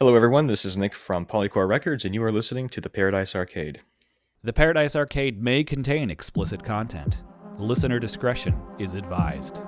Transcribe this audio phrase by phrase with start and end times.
[0.00, 0.48] Hello, everyone.
[0.48, 3.80] This is Nick from Polychora Records, and you are listening to the Paradise Arcade.
[4.42, 7.22] The Paradise Arcade may contain explicit content.
[7.58, 9.62] Listener discretion is advised.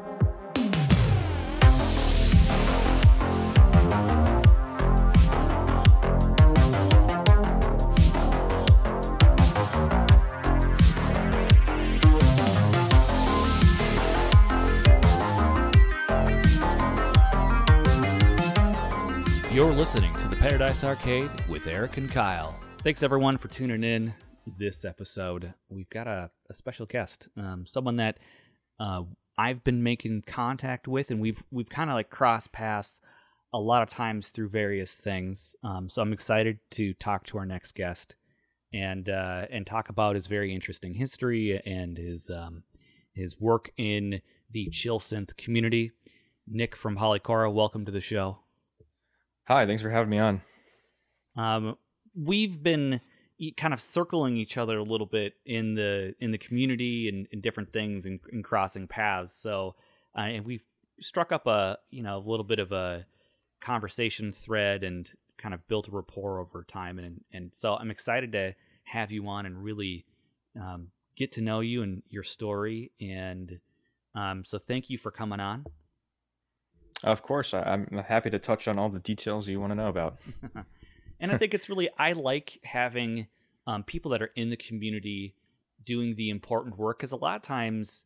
[19.57, 22.61] You're listening to the Paradise Arcade with Eric and Kyle.
[22.83, 24.13] Thanks everyone for tuning in
[24.47, 25.55] this episode.
[25.71, 28.19] We've got a, a special guest, um, someone that
[28.79, 29.05] uh,
[29.39, 33.01] I've been making contact with, and we've we've kind of like crossed paths
[33.51, 35.57] a lot of times through various things.
[35.65, 38.15] Um, so I'm excited to talk to our next guest
[38.75, 42.65] and uh, and talk about his very interesting history and his um,
[43.15, 45.93] his work in the chill synth community.
[46.47, 48.41] Nick from Polychora, welcome to the show.
[49.49, 50.41] Hi, thanks for having me on.
[51.37, 51.77] Um,
[52.17, 53.01] we've been
[53.57, 57.43] kind of circling each other a little bit in the in the community and, and
[57.43, 59.35] different things and, and crossing paths.
[59.35, 59.77] So,
[60.19, 60.65] uh, and we've
[60.99, 63.07] struck up a you know a little bit of a
[63.61, 65.09] conversation thread and
[65.39, 66.99] kind of built a rapport over time.
[66.99, 70.07] And and so I'm excited to have you on and really
[70.61, 72.91] um, get to know you and your story.
[73.01, 73.61] And
[74.13, 75.67] um, so thank you for coming on.
[77.05, 79.89] Of course, I, I'm happy to touch on all the details you want to know
[79.89, 80.19] about.
[81.21, 83.27] and I think it's really I like having
[83.67, 85.35] um, people that are in the community
[85.85, 88.05] doing the important work because a lot of times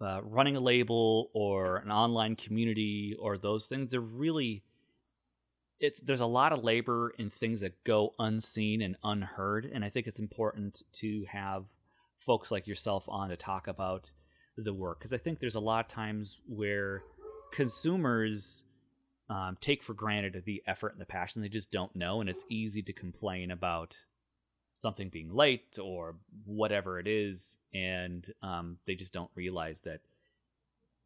[0.00, 4.62] uh, running a label or an online community or those things they're really
[5.80, 9.88] it's there's a lot of labor in things that go unseen and unheard and I
[9.88, 11.64] think it's important to have
[12.18, 14.10] folks like yourself on to talk about
[14.56, 17.02] the work because I think there's a lot of times where
[17.56, 18.64] consumers
[19.30, 21.40] um, take for granted the effort and the passion.
[21.40, 23.96] They just don't know, and it's easy to complain about
[24.74, 30.00] something being late or whatever it is, and um, they just don't realize that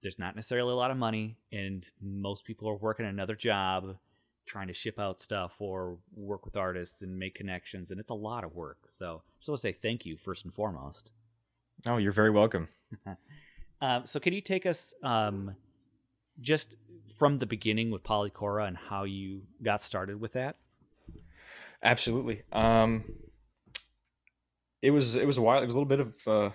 [0.02, 3.96] there's not necessarily a lot of money, and most people are working another job,
[4.44, 8.14] trying to ship out stuff or work with artists and make connections, and it's a
[8.14, 8.78] lot of work.
[8.88, 11.12] So, I'm so I say thank you first and foremost.
[11.86, 12.68] Oh, you're very welcome.
[13.80, 14.92] um, so, can you take us?
[15.04, 15.54] Um,
[16.40, 16.76] just
[17.16, 20.56] from the beginning with Polychora and how you got started with that?
[21.82, 22.42] Absolutely.
[22.52, 23.04] Um,
[24.82, 25.62] it was it was a while.
[25.62, 26.52] It was a little bit of a uh,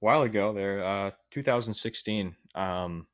[0.00, 0.52] while ago.
[0.52, 2.36] There, uh, 2016.
[2.54, 3.06] Um,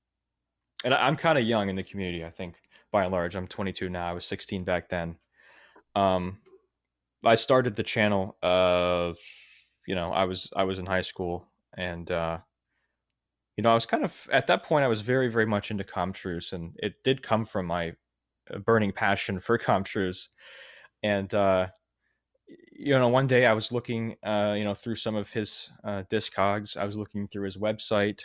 [0.85, 2.25] and I'm kind of young in the community.
[2.25, 2.55] I think
[2.91, 4.09] by and large, I'm 22 now.
[4.09, 5.17] I was 16 back then.
[5.95, 6.39] Um,
[7.25, 8.37] I started the channel.
[8.43, 9.13] Uh,
[9.87, 12.39] you know, I was I was in high school, and uh,
[13.59, 15.83] you know, I was kind of at that point I was very very much into
[15.83, 17.93] Com Truise, and it did come from my
[18.55, 20.29] uh, burning passion for Com Truise,
[21.03, 21.67] and uh,
[22.71, 26.05] you know, one day I was looking, uh, you know, through some of his uh,
[26.09, 26.77] discogs.
[26.77, 28.23] I was looking through his website.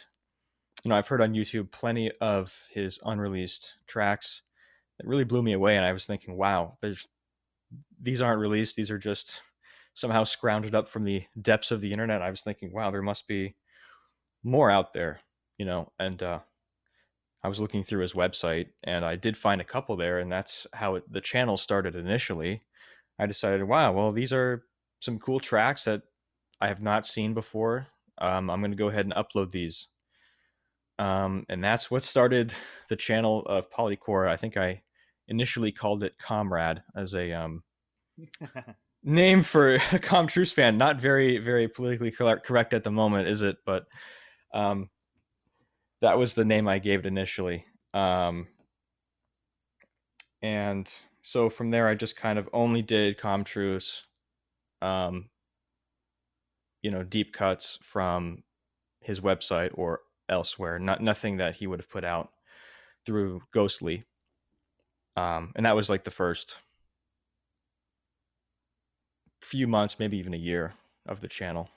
[0.86, 4.44] You know, I've heard on YouTube plenty of his unreleased tracks.
[5.00, 7.08] It really blew me away, and I was thinking, wow, there's
[8.00, 9.42] these aren't released; these are just
[9.96, 12.22] somehow scrounged up from the depths of the internet.
[12.22, 13.56] I was thinking, wow, there must be
[14.44, 15.20] more out there,
[15.58, 16.40] you know, and uh,
[17.44, 20.66] I was looking through his website and I did find a couple there, and that's
[20.74, 22.62] how it, the channel started initially.
[23.20, 24.64] I decided, wow, well, these are
[25.00, 26.02] some cool tracks that
[26.62, 27.88] I have not seen before.
[28.20, 29.88] Um, I'm going to go ahead and upload these.
[31.00, 32.54] Um, and that's what started
[32.90, 34.30] the channel of Polychora.
[34.30, 34.82] I think I
[35.28, 37.64] initially called it Comrade as a um,
[39.04, 40.78] name for a Com Truise fan.
[40.78, 43.58] Not very, very politically correct at the moment, is it?
[43.66, 43.84] But
[44.54, 44.90] um,
[46.02, 47.66] that was the name I gave it initially.
[47.94, 48.48] Um,
[50.42, 50.92] and
[51.22, 54.04] so from there, I just kind of only did Com Truise,
[54.82, 55.30] um,
[56.82, 58.44] you know, deep cuts from
[59.00, 60.78] his website or elsewhere.
[60.80, 62.30] Not nothing that he would have put out
[63.06, 64.04] through Ghostly.
[65.16, 66.58] Um, and that was like the first
[69.42, 70.74] few months, maybe even a year
[71.06, 71.70] of the channel.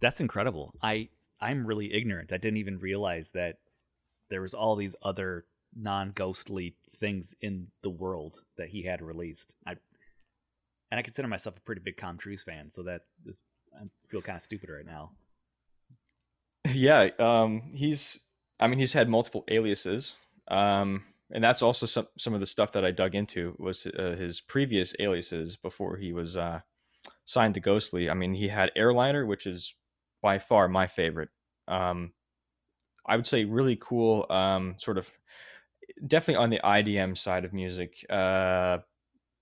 [0.00, 0.74] That's incredible.
[0.82, 1.08] I
[1.40, 2.32] I'm really ignorant.
[2.32, 3.56] I didn't even realize that
[4.30, 5.46] there was all these other
[5.76, 9.54] non-ghostly things in the world that he had released.
[9.66, 9.76] I
[10.90, 13.42] and I consider myself a pretty big Com Truise fan, so that is
[13.74, 15.12] I feel kind of stupid right now.
[16.72, 18.20] Yeah, um, he's.
[18.60, 20.16] I mean, he's had multiple aliases,
[20.48, 24.16] um, and that's also some some of the stuff that I dug into was uh,
[24.18, 26.60] his previous aliases before he was uh,
[27.24, 28.10] signed to Ghostly.
[28.10, 29.74] I mean, he had Airliner, which is
[30.22, 31.30] by far my favorite.
[31.66, 32.12] Um,
[33.06, 35.10] I would say really cool, um, sort of
[36.06, 38.78] definitely on the IDM side of music, uh,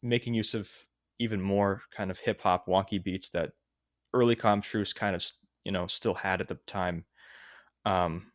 [0.03, 0.71] making use of
[1.19, 3.53] even more kind of hip hop wonky beats that
[4.13, 5.25] early Com Truise kind of
[5.65, 7.05] you know still had at the time,
[7.85, 8.31] um,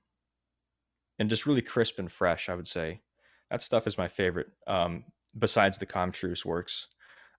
[1.19, 2.49] and just really crisp and fresh.
[2.49, 3.01] I would say
[3.49, 4.47] that stuff is my favorite.
[4.67, 5.05] Um,
[5.37, 6.87] besides the Com Truise works,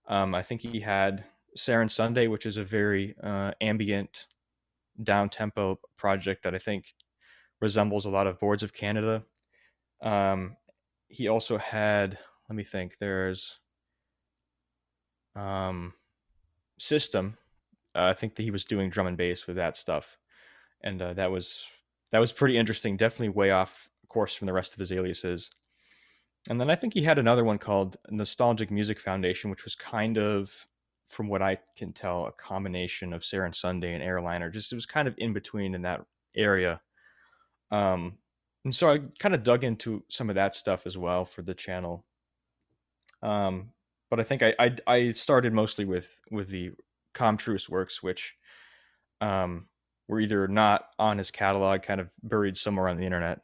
[0.07, 1.25] um, I think he had
[1.57, 4.27] Sarin Sunday, which is a very uh, ambient,
[5.01, 6.93] down tempo project that I think
[7.61, 9.23] resembles a lot of Boards of Canada.
[10.01, 10.57] Um,
[11.07, 12.17] he also had,
[12.49, 13.59] let me think, there's
[15.35, 15.93] um,
[16.79, 17.37] System.
[17.95, 20.17] Uh, I think that he was doing drum and bass with that stuff,
[20.81, 21.67] and uh, that was
[22.11, 22.97] that was pretty interesting.
[22.97, 25.49] Definitely way off course from the rest of his aliases.
[26.49, 30.17] And then I think he had another one called Nostalgic Music Foundation, which was kind
[30.17, 30.67] of
[31.07, 34.49] from what I can tell, a combination of Sarin Sunday and Airliner.
[34.49, 36.05] Just it was kind of in between in that
[36.35, 36.81] area.
[37.71, 38.17] Um,
[38.63, 41.53] and so I kind of dug into some of that stuff as well for the
[41.53, 42.05] channel.
[43.21, 43.71] Um,
[44.09, 46.71] but I think I, I, I started mostly with with the
[47.13, 48.35] Com Truise works, which
[49.21, 49.67] um,
[50.07, 53.39] were either not on his catalog, kind of buried somewhere on the internet,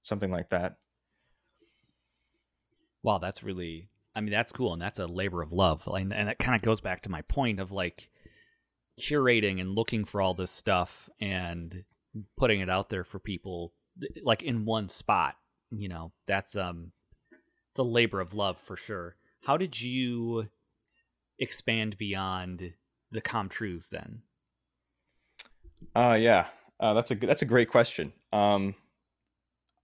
[0.00, 0.76] something like that.
[3.02, 6.28] Wow, that's really I mean, that's cool, and that's a labor of love, and, and
[6.28, 8.10] it kind of goes back to my point of like
[9.00, 11.84] curating and looking for all this stuff and
[12.36, 13.72] putting it out there for people,
[14.22, 15.36] like in one spot.
[15.70, 16.92] You know, that's um,
[17.70, 19.16] it's a labor of love for sure.
[19.42, 20.48] How did you
[21.38, 22.74] expand beyond
[23.12, 24.22] the Com Truise then?
[25.94, 26.46] Uh yeah,
[26.78, 28.12] uh, that's a that's a great question.
[28.32, 28.74] Um,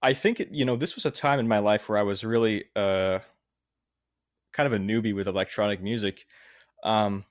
[0.03, 2.65] I think you know this was a time in my life where I was really
[2.75, 3.21] uh
[4.57, 6.25] kind of a newbie with electronic music.
[6.83, 7.25] Um,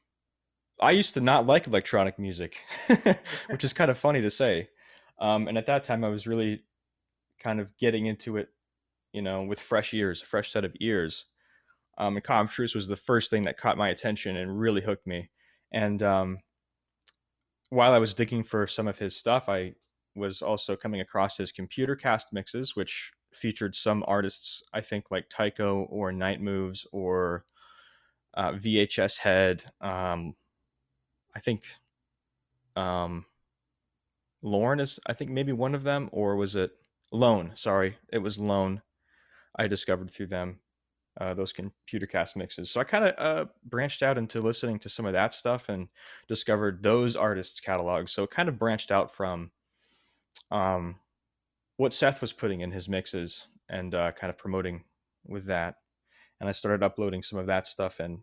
[0.79, 2.57] I used to not like electronic music,
[3.49, 4.69] which is kind of funny to say.
[5.19, 6.63] Um, and at that time, I was really
[7.41, 8.49] kind of getting into it,
[9.11, 11.25] you know, with fresh ears, a fresh set of ears.
[11.97, 15.07] Um, and Com Truise was the first thing that caught my attention and really hooked
[15.07, 15.29] me.
[15.71, 16.37] And um,
[17.69, 19.75] while I was digging for some of his stuff, I
[20.15, 25.29] was also coming across his Komputer Cast mixes, which featured some artists, I think like
[25.29, 27.45] Tycho or Night Moves or
[28.33, 29.63] uh, VHS Head.
[29.81, 30.35] Um,
[31.35, 31.63] I think
[32.75, 33.25] um,
[34.41, 36.71] Lauren is, I think maybe one of them, or was it
[37.11, 37.51] Lone?
[37.53, 38.81] Sorry, it was Lone.
[39.57, 40.59] I discovered through them
[41.19, 42.69] uh, those Komputer Cast mixes.
[42.69, 45.87] So I kind of uh, branched out into listening to some of that stuff and
[46.27, 48.11] discovered those artists' catalogs.
[48.11, 49.51] So it kind of branched out from
[50.51, 50.95] um,
[51.77, 54.83] what Seth was putting in his mixes and uh, kind of promoting
[55.25, 55.75] with that.
[56.39, 58.19] And I started uploading some of that stuff, and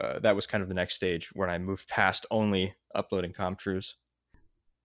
[0.00, 3.56] uh, that was kind of the next stage when I moved past only uploading Com
[3.56, 3.94] Truise.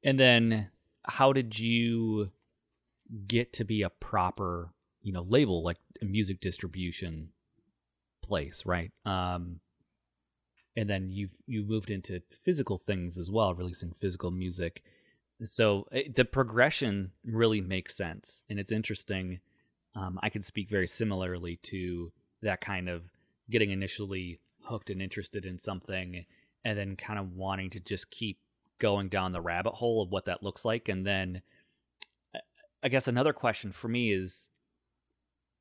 [0.03, 0.69] And then,
[1.03, 2.31] how did you
[3.27, 7.29] get to be a proper, you know, label like a music distribution
[8.23, 8.91] place, right?
[9.05, 9.59] Um,
[10.75, 14.83] and then you you moved into physical things as well, releasing physical music.
[15.43, 19.39] So it, the progression really makes sense, and it's interesting.
[19.95, 22.11] Um, I could speak very similarly to
[22.41, 23.03] that kind of
[23.49, 26.25] getting initially hooked and interested in something,
[26.63, 28.39] and then kind of wanting to just keep
[28.79, 31.41] going down the rabbit hole of what that looks like, and then
[32.85, 34.49] I guess another question for me is,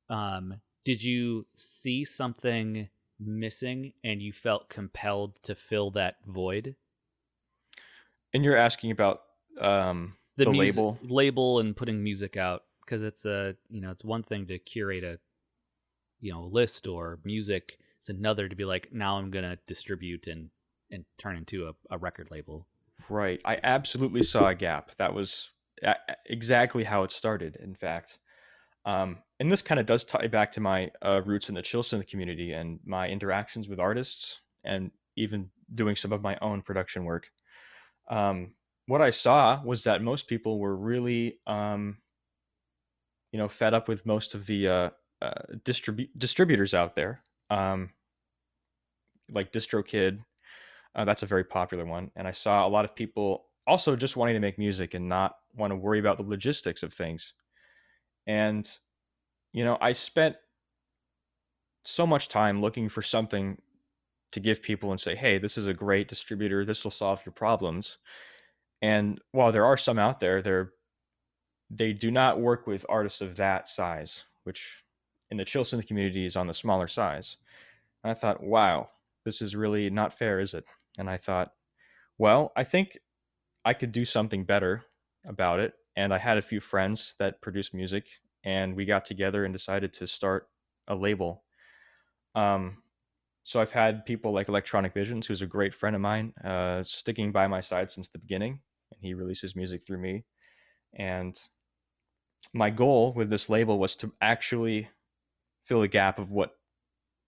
[0.09, 2.89] um, did you see something
[3.19, 6.75] missing and you felt compelled to fill that void?
[8.31, 9.21] And you're asking about
[9.59, 10.99] um, the, the music, label.
[11.03, 15.03] label and putting music out because it's a you know it's one thing to curate
[15.03, 15.19] a
[16.19, 17.77] you know list or music.
[17.99, 20.49] It's another to be like now i'm gonna distribute and
[20.91, 22.67] and turn into a, a record label.
[23.09, 23.41] Right.
[23.43, 24.91] I absolutely saw a gap.
[24.97, 25.51] That was
[26.25, 28.19] exactly how it started in fact.
[28.85, 32.07] Um, and this kind of does tie back to my uh, roots in the chillsynth
[32.07, 37.29] community and my interactions with artists and even doing some of my own production work.
[38.09, 38.53] Um,
[38.87, 41.97] what I saw was that most people were really, um,
[43.31, 44.89] you know, fed up with most of the uh,
[45.21, 45.31] uh,
[45.63, 47.89] distribu- distributors out there, um,
[49.29, 50.19] like DistroKid.
[50.95, 54.17] Uh, that's a very popular one, and I saw a lot of people also just
[54.17, 57.33] wanting to make music and not want to worry about the logistics of things.
[58.27, 58.69] And
[59.53, 60.37] you know, I spent
[61.83, 63.61] so much time looking for something
[64.31, 66.65] to give people and say, "Hey, this is a great distributor.
[66.65, 67.97] This will solve your problems."
[68.81, 70.71] And while there are some out there, they're
[71.69, 74.83] they do not work with artists of that size, which
[75.31, 77.37] in the chill synth community is on the smaller size.
[78.03, 78.89] And I thought, wow,
[79.23, 80.65] this is really not fair, is it?
[80.97, 81.53] And I thought,
[82.17, 82.99] well, I think
[83.65, 84.83] I could do something better
[85.25, 85.73] about it.
[85.95, 88.05] And I had a few friends that produced music,
[88.43, 90.47] and we got together and decided to start
[90.87, 91.43] a label.
[92.35, 92.83] Um,
[93.45, 97.31] so I've had people like Electronic Visions, who's a great friend of mine, uh, sticking
[97.31, 98.59] by my side since the beginning,
[98.91, 100.25] and he releases music through me.
[100.95, 101.39] And
[102.53, 104.89] my goal with this label was to actually
[105.63, 106.57] fill the gap of what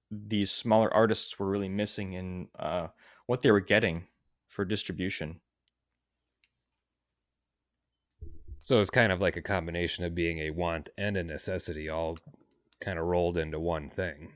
[0.10, 2.88] these smaller artists were really missing in uh,
[3.28, 4.08] what they were getting
[4.48, 5.40] for distribution.
[8.60, 12.18] So it's kind of like a combination of being a want and a necessity all
[12.82, 14.34] kind of rolled into one thing.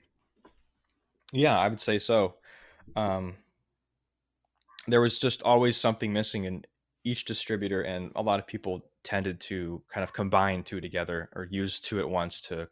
[1.32, 2.36] Yeah, I would say so.
[2.96, 3.36] Um,
[4.88, 6.66] there was just always something missing in
[7.04, 11.48] each distributor, and a lot of people tended to kind of combine two together or
[11.50, 12.68] use two at once to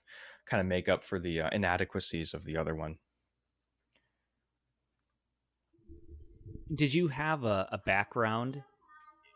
[0.45, 2.97] kind of make up for the uh, inadequacies of the other one.
[6.73, 8.63] Did you have a, a background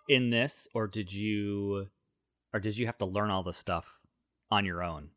[0.08, 1.88] in this, or did you,
[2.54, 3.86] or did you have to learn all this stuff
[4.52, 5.10] on your own?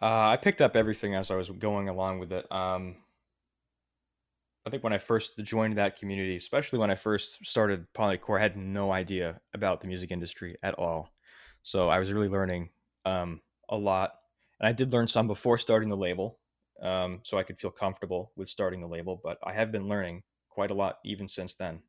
[0.00, 2.50] Uh, I picked up everything as I was going along with it.
[2.52, 2.96] Um,
[4.64, 8.42] I think when I first joined that community, especially when I first started Polychora, I
[8.42, 11.10] had no idea about the music industry at all.
[11.62, 12.70] So I was really learning
[13.04, 14.12] um, a lot,
[14.60, 16.38] and I did learn some before starting the label,
[16.82, 19.20] um, so I could feel comfortable with starting the label.
[19.22, 21.80] But I have been learning quite a lot even since then.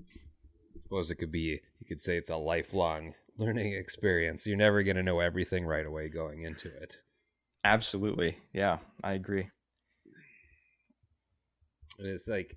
[0.00, 4.46] I suppose it could be you could say it's a lifelong learning experience.
[4.46, 6.98] You're never going to know everything right away going into it.
[7.64, 8.38] Absolutely.
[8.52, 9.50] Yeah, I agree.
[11.98, 12.56] And it's like,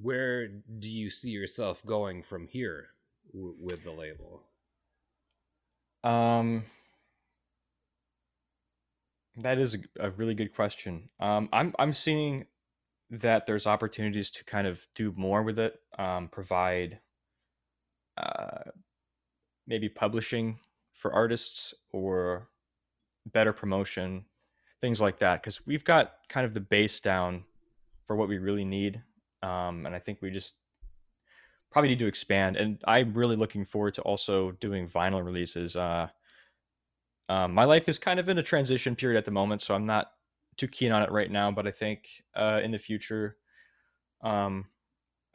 [0.00, 2.88] where do you see yourself going from here
[3.32, 4.42] w- with the label?
[6.02, 6.64] Um,
[9.36, 11.10] that is a, a really good question.
[11.20, 12.46] Um, I'm I'm seeing
[13.10, 17.00] that there's opportunities to kind of do more with it, um, provide
[18.16, 18.70] uh,
[19.66, 20.58] maybe publishing
[20.92, 22.48] for artists or
[23.32, 24.24] better promotion,
[24.80, 25.42] things like that.
[25.42, 27.44] Because we've got kind of the base down
[28.04, 29.02] for what we really need,
[29.42, 30.54] um, and I think we just
[31.70, 32.56] probably need to expand.
[32.56, 35.76] And I'm really looking forward to also doing vinyl releases.
[35.76, 36.08] Uh,
[37.28, 39.86] um, my life is kind of in a transition period at the moment, so I'm
[39.86, 40.12] not
[40.56, 41.50] too keen on it right now.
[41.50, 43.36] But I think uh, in the future,
[44.22, 44.66] um,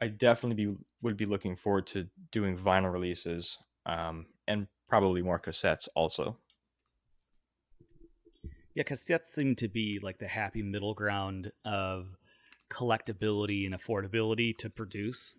[0.02, 5.38] I definitely be would be looking forward to doing vinyl releases um, and probably more
[5.38, 6.36] cassettes also.
[8.74, 12.16] Yeah, cassettes seem to be like the happy middle ground of
[12.68, 15.36] collectability and affordability to produce.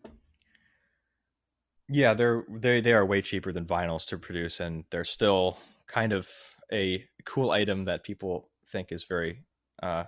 [1.89, 6.13] Yeah, they're they they are way cheaper than vinyls to produce, and they're still kind
[6.13, 6.29] of
[6.71, 9.43] a cool item that people think is very
[9.81, 10.05] uh,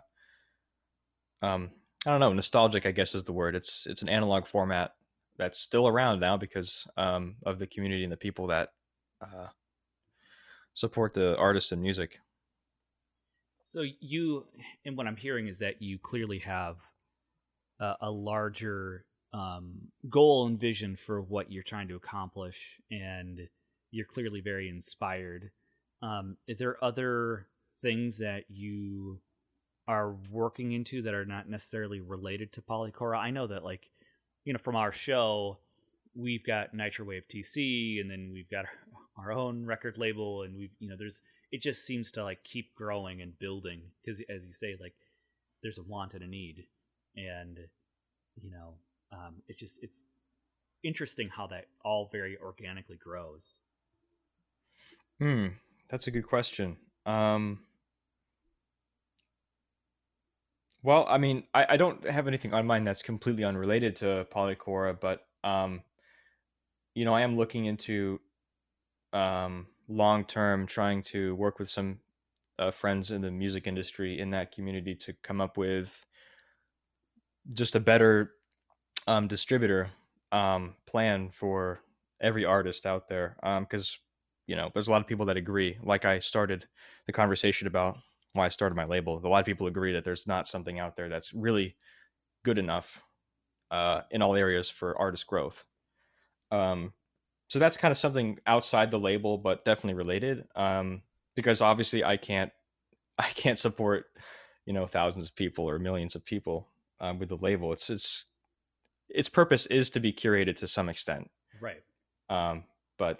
[1.42, 1.72] um,
[2.06, 2.86] I don't know, nostalgic.
[2.86, 3.56] I guess is the word.
[3.56, 4.94] It's it's an analog format
[5.38, 8.70] that's still around now because um, of the community and the people that
[9.22, 9.48] uh,
[10.74, 12.20] support the artists and music.
[13.64, 14.46] So you,
[14.86, 16.78] and what I'm hearing is that you clearly have
[17.80, 19.74] a, a larger um,
[20.08, 23.50] goal and vision for what you're trying to accomplish, and
[23.92, 25.52] you're clearly very inspired.
[26.02, 27.48] Um, are there other
[27.82, 29.20] things that you
[29.88, 33.18] are working into that are not necessarily related to Polychora.
[33.18, 33.90] I know that like
[34.44, 35.58] you know from our show
[36.16, 38.66] we've got Nitrowave TC and then we've got
[39.18, 42.74] our own record label and we've you know there's it just seems to like keep
[42.76, 44.96] growing and building because as you say like
[45.62, 46.66] there's a want and a need
[47.16, 47.60] and
[48.42, 48.74] you know
[49.12, 50.04] um, it's just it's
[50.84, 53.60] interesting how that all very organically grows.
[55.20, 55.48] Hmm,
[55.90, 56.78] that's a good question.
[57.06, 57.60] Um,
[60.86, 65.00] Well, I mean, I, I don't have anything on mine that's completely unrelated to Polychora,
[65.00, 65.82] but um,
[66.94, 68.22] you know, I am looking into
[69.12, 72.02] um, long term trying to work with some
[72.60, 76.06] uh, friends in the music industry in that community to come up with
[77.52, 78.34] just a better
[79.08, 79.90] um, distributor
[80.32, 81.80] um, plan for
[82.22, 83.38] every artist out there.
[83.62, 84.04] Because um,
[84.46, 85.80] you know, there's a lot of people that agree.
[85.82, 86.66] Like I started
[87.08, 87.98] the conversation about
[88.36, 89.20] why I started my label.
[89.24, 91.76] A lot of people agree that there's not something out there that's really
[92.44, 93.02] good enough
[93.72, 95.66] uh, in all areas for artist growth.
[96.52, 96.94] Um,
[97.48, 100.46] so that's kind of something outside the label, but definitely related.
[100.56, 101.02] Um,
[101.36, 102.52] because obviously I can't,
[103.18, 104.06] I can't support,
[104.66, 106.68] you know, thousands of people or millions of people
[107.00, 107.72] um, with the label.
[107.72, 108.26] It's it's
[109.10, 111.30] its purpose is to be curated to some extent,
[111.62, 111.82] right?
[112.30, 112.64] Um,
[112.98, 113.20] but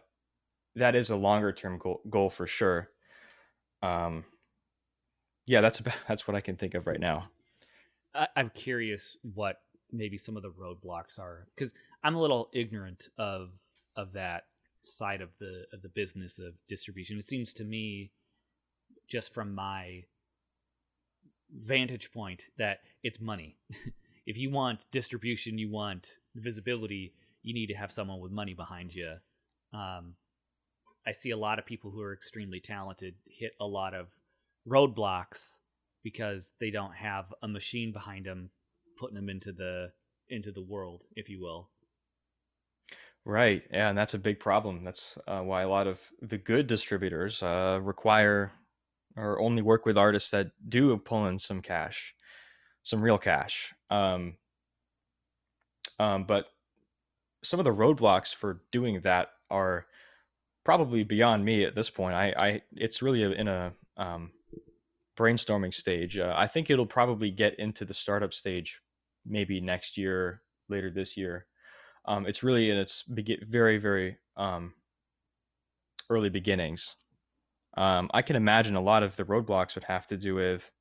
[0.76, 2.90] that is a longer term goal, goal for sure.
[3.82, 4.26] Um,
[5.46, 7.30] yeah, that's about, that's what I can think of right now.
[8.14, 9.62] I, I'm curious what
[9.92, 11.74] maybe some of the roadblocks are because
[12.04, 13.50] I'm a little ignorant of
[13.96, 14.46] of that.
[14.84, 17.18] side of the of the business of distribution.
[17.18, 18.12] It seems to me,
[19.08, 20.04] just from my
[21.52, 23.58] vantage point, that it's money.
[24.26, 28.94] if you want distribution, you want visibility, you need to have someone with money behind
[28.94, 29.16] you.
[29.74, 30.16] Um,
[31.08, 34.08] I see a lot of people who are extremely talented hit a lot of
[34.68, 35.60] roadblocks
[36.04, 38.50] because they don't have a machine behind them
[38.98, 39.92] putting them into the
[40.30, 41.70] into the world, if you will.
[43.26, 43.64] Right.
[43.72, 44.84] Yeah, and that's a big problem.
[44.84, 48.52] That's uh, why a lot of the good distributors uh, require
[49.18, 52.14] or only work with artists that do pull in some cash,
[52.84, 53.74] some real cash.
[53.90, 54.36] Um,
[56.00, 56.48] um, but
[57.44, 59.86] some of the roadblocks for doing that are
[60.64, 62.16] probably beyond me at this point.
[62.16, 64.32] I, I it's really in a um,
[65.18, 66.18] brainstorming stage.
[66.18, 68.82] Uh, I think it'll probably get into the startup stage
[69.26, 71.48] maybe next year, later this year.
[72.06, 74.74] Um, it's really in its very, very um,
[76.10, 76.96] early beginnings.
[77.78, 80.72] Um, I can imagine a lot of the roadblocks would have to do with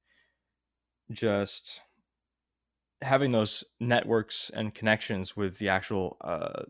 [1.11, 1.81] just
[3.03, 6.63] having those networks and connections with the actual uh,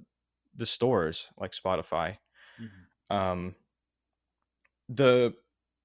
[0.56, 2.16] the stores like Spotify.
[2.61, 3.16] Mm-hmm.
[3.16, 3.54] Um,
[4.88, 5.35] the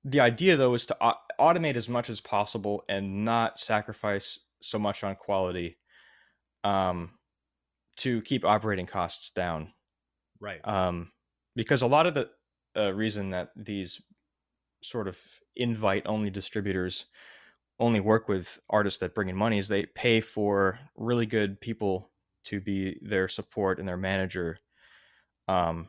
[0.04, 0.98] the idea though is to
[1.40, 5.78] automate as much as possible and not sacrifice so much on quality
[6.64, 7.12] um,
[7.98, 9.74] to keep operating costs down.
[10.40, 10.66] Right.
[10.68, 11.12] Um,
[11.56, 12.30] because a lot of the
[12.78, 14.02] uh, reason that these
[14.84, 15.20] sort of
[15.56, 17.06] invite only distributors
[17.80, 22.12] only work with artists that bring in money is they pay for really good people
[22.44, 24.58] to be their support and their manager.
[25.48, 25.88] Um,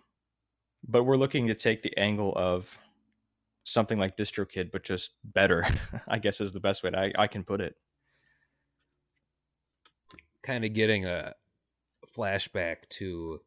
[0.87, 2.79] but we're looking to take the angle of
[3.71, 5.67] something like DistroKid, but just better,
[6.09, 7.77] I guess is the best way I, I can put it.
[10.43, 11.35] Kind of getting a
[12.07, 13.41] flashback to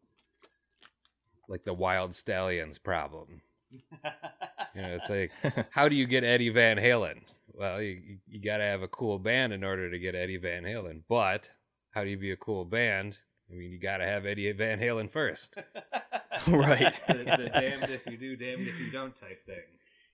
[1.48, 3.42] like the Wyld Stallyns problem.
[3.72, 5.32] you know, it's like,
[5.72, 7.22] how do you get Eddie Van Halen?
[7.53, 10.64] Well, you you got to have a cool band in order to get Eddie Van
[10.64, 11.01] Halen.
[11.07, 11.51] But
[11.92, 13.18] how do you be a cool band?
[13.51, 15.57] I mean, you got to have Eddie Van Halen first.
[16.48, 17.00] right.
[17.07, 19.64] the, the damned if you do, damned if you don't type thing.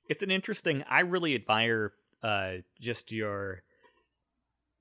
[0.10, 0.84] It's an interesting.
[0.90, 1.94] I really admire
[2.24, 3.64] uh, just your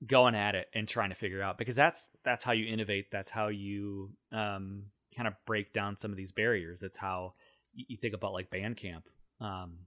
[0.05, 3.11] going at it and trying to figure out because that's that's how you innovate.
[3.11, 4.83] That's how you um,
[5.15, 6.79] kind of break down some of these barriers.
[6.81, 7.33] That's how
[7.73, 9.03] you think about like Bandcamp.
[9.39, 9.79] Um,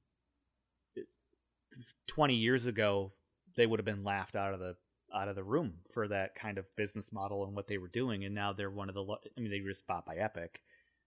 [2.07, 3.13] 20 years ago,
[3.57, 4.77] they would have been laughed out of the
[5.15, 8.25] out of the room for that kind of business model and what they were doing.
[8.25, 10.61] And now they're one of the, I mean, they were just bought by Epic,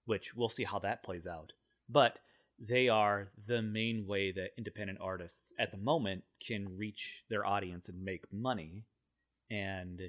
[0.05, 1.53] which we'll see how that plays out.
[1.89, 2.19] But
[2.59, 7.89] they are the main way that independent artists at the moment can reach their audience
[7.89, 8.85] and make money.
[9.49, 10.01] And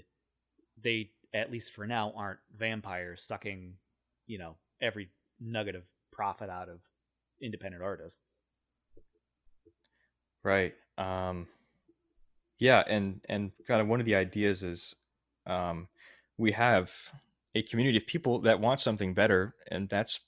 [0.80, 3.74] they, at least for now, aren't vampires sucking,
[4.26, 5.08] you know, every
[5.40, 5.82] nugget of
[6.12, 6.80] profit out of
[7.40, 8.42] independent artists.
[10.42, 10.74] Right.
[10.96, 11.48] Um,
[12.58, 14.94] yeah, and and kind of one of the ideas is
[15.46, 15.88] um,
[16.38, 16.92] we have
[17.54, 20.20] a community of people that want something better, and that's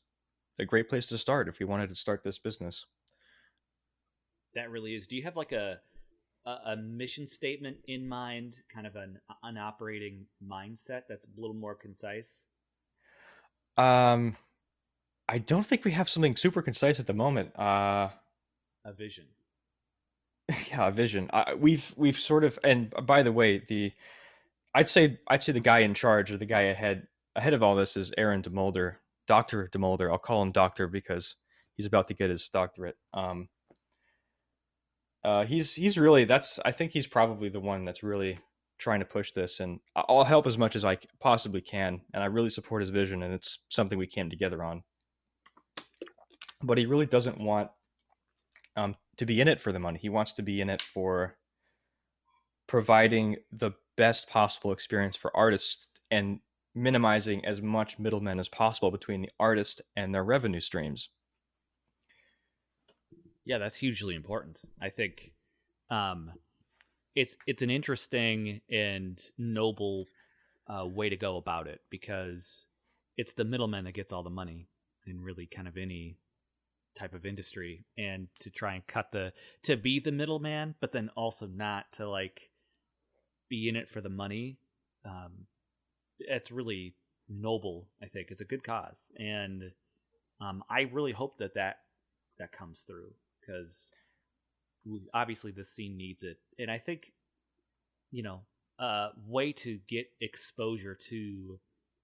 [0.59, 2.87] a great place to start if we wanted to start this business.
[4.55, 5.07] That really is.
[5.07, 5.81] Do you have like a
[6.47, 11.57] a, a mission statement in mind, kind of an an operating mindset that's a little
[11.57, 12.47] more concise?
[13.77, 14.37] Um,
[15.29, 17.59] I don't think we have something super concise at the moment.
[17.59, 18.09] Uh,
[18.85, 19.27] a vision.
[20.71, 21.29] Yeah, a vision.
[21.31, 23.93] Uh, we've we've sort of, and by the way, the
[24.75, 27.77] I'd say I'd say the guy in charge or the guy ahead ahead of all
[27.77, 28.97] this is Aaron DeMolder,
[29.29, 30.11] Doctor DeMolder.
[30.11, 31.37] I'll call him Doctor because
[31.77, 32.97] he's about to get his doctorate.
[33.15, 33.49] Um,
[35.25, 38.41] uh, he's he's really that's I think he's probably the one that's really
[38.79, 42.27] trying to push this, and I'll help as much as I possibly can, and I
[42.27, 44.83] really support his vision, and it's something we came together on
[46.63, 47.71] but he really doesn't want
[48.77, 49.99] um, to be in it for the money.
[50.01, 51.37] He wants to be in it for
[52.67, 56.41] providing the best possible experience for artists and
[56.79, 61.11] minimizing as much middlemen as possible between the artist and their revenue streams.
[63.45, 64.61] Yeah, that's hugely important.
[64.81, 65.33] I think
[65.91, 66.33] um,
[67.15, 70.07] it's it's an interesting and noble
[70.69, 72.67] uh, way to go about it because
[73.17, 74.69] it's the middleman that gets all the money
[75.07, 76.19] in really kind of any
[76.95, 81.09] type of industry and to try and cut the to be the middleman but then
[81.17, 82.51] also not to like
[83.49, 84.59] be in it for the money
[85.05, 85.47] um
[86.21, 86.95] it's really
[87.29, 88.31] noble i think.
[88.31, 89.13] It's a good cause.
[89.19, 89.73] And
[90.41, 91.81] um i really hope that that
[92.39, 93.93] that comes through because
[95.13, 96.39] obviously this scene needs it.
[96.59, 97.13] And i think
[98.11, 98.41] you know
[98.79, 101.59] a way to get exposure to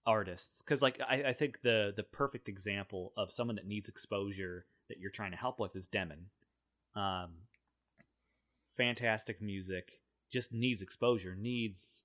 [0.06, 4.66] artists because like I, I think the the perfect example of someone that needs exposure
[4.88, 6.26] that you're trying to help with is Demon.
[6.94, 7.30] Um,
[8.76, 10.00] fantastic music,
[10.30, 12.02] just needs exposure, needs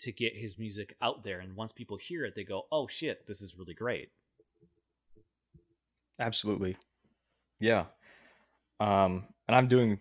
[0.00, 3.26] to get his music out there, and once people hear it, they go, "Oh shit,
[3.26, 4.10] this is really great."
[6.18, 6.76] Absolutely,
[7.60, 7.86] yeah.
[8.80, 9.98] Um, and I'm doing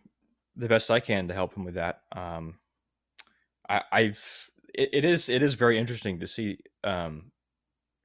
[0.56, 2.02] the best I can to help him with that.
[2.16, 2.56] Um,
[3.70, 7.32] I, I've it, it is it is very interesting to see um,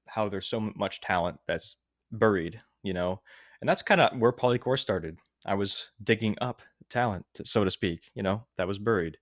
[0.07, 1.77] how there's so much talent that's
[2.13, 3.21] buried, you know,
[3.61, 5.17] and that's kind of where Polychora started.
[5.47, 9.17] I was digging up talent, so to speak, you know, that was buried.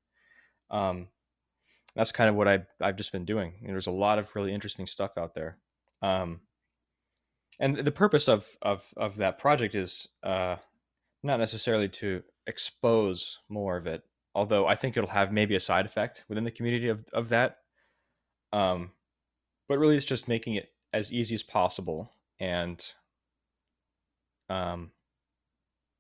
[0.71, 1.09] Um,
[1.99, 3.55] that's kind of what I I've just been doing.
[3.61, 5.59] And there's a lot of really interesting stuff out there.
[6.01, 6.41] Um,
[7.59, 10.57] and the purpose of of of that project is uh,
[11.25, 15.87] not necessarily to expose more of it, although I think it'll have maybe a side
[15.87, 17.59] effect within the community of of that.
[18.53, 18.93] Um,
[19.69, 22.81] but really, it's just making it as easy as possible, and
[24.49, 24.93] um,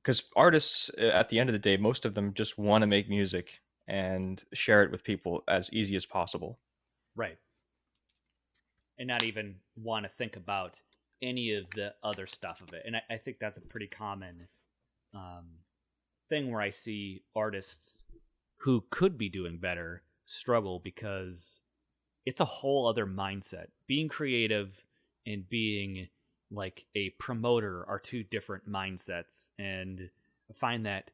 [0.04, 3.08] because artists at the end of the day, most of them just want to make
[3.08, 6.58] music and share it with people as easy as possible.
[7.16, 7.38] Right.
[8.98, 10.80] And not even want to think about
[11.22, 12.82] any of the other stuff of it.
[12.84, 14.46] And I, I think that's a pretty common
[15.14, 15.46] um,
[16.28, 18.04] thing where I see artists
[18.58, 21.62] who could be doing better struggle because
[22.26, 23.68] it's a whole other mindset.
[23.86, 24.84] Being creative
[25.26, 26.08] and being
[26.50, 29.50] like a promoter are two different mindsets.
[29.58, 30.10] And
[30.50, 31.10] I find that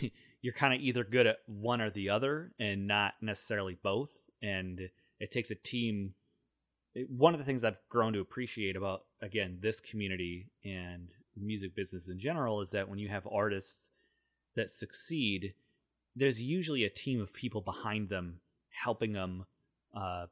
[0.42, 4.12] you're kind of either good at one or the other and not necessarily both.
[4.42, 6.14] And it takes a team.
[7.08, 12.08] One of the things I've grown to appreciate about, again, this community and music business
[12.08, 13.90] in general is that when you have artists
[14.56, 15.54] that succeed,
[16.16, 19.44] there's usually a team of people behind them helping them
[19.94, 20.26] uh,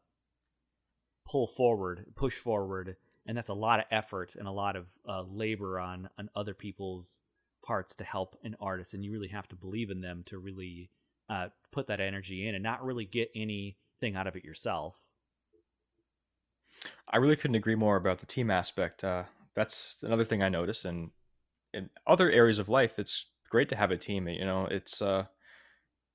[1.29, 5.23] pull forward, push forward, and that's a lot of effort and a lot of uh,
[5.23, 7.21] labor on on other people's
[7.67, 10.91] parts to help an artist, and you really have to believe in them to really
[11.29, 14.97] uh, put that energy in and not really get anything out of it yourself.
[17.09, 19.03] I really couldn't agree more about the team aspect.
[19.03, 19.25] Uh,
[19.55, 21.11] that's another thing I noticed, and
[21.73, 24.29] in other areas of life, it's great to have a team.
[24.29, 25.25] You know, it's uh,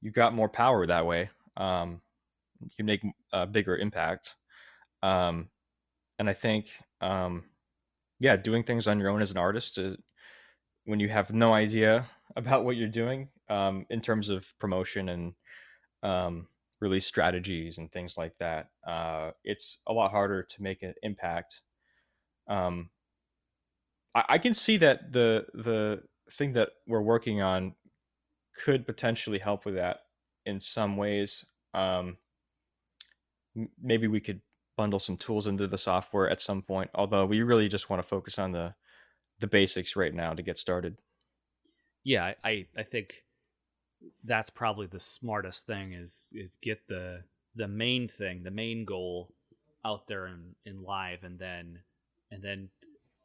[0.01, 1.29] you got more power that way.
[1.57, 2.01] Um,
[2.61, 4.35] you can make a bigger impact.
[5.03, 5.49] Um,
[6.19, 6.69] and I think,
[7.01, 7.43] um,
[8.19, 9.95] yeah, doing things on your own as an artist, uh,
[10.85, 15.33] when you have no idea about what you're doing um, in terms of promotion and
[16.03, 16.47] um,
[16.79, 21.61] release strategies and things like that, uh, it's a lot harder to make an impact.
[22.47, 22.89] Um,
[24.15, 27.75] I, I can see that the the thing that we're working on
[28.63, 29.99] could potentially help with that
[30.45, 31.45] in some ways.
[31.73, 32.17] Um,
[33.81, 34.41] maybe we could
[34.77, 36.89] bundle some tools into the software at some point.
[36.95, 38.73] Although we really just want to focus on the
[39.41, 40.97] the basics right now to get started.
[42.03, 43.23] Yeah, I I think
[44.23, 47.23] that's probably the smartest thing is is get the
[47.55, 49.33] the main thing, the main goal
[49.83, 51.79] out there in, in live and then
[52.29, 52.69] and then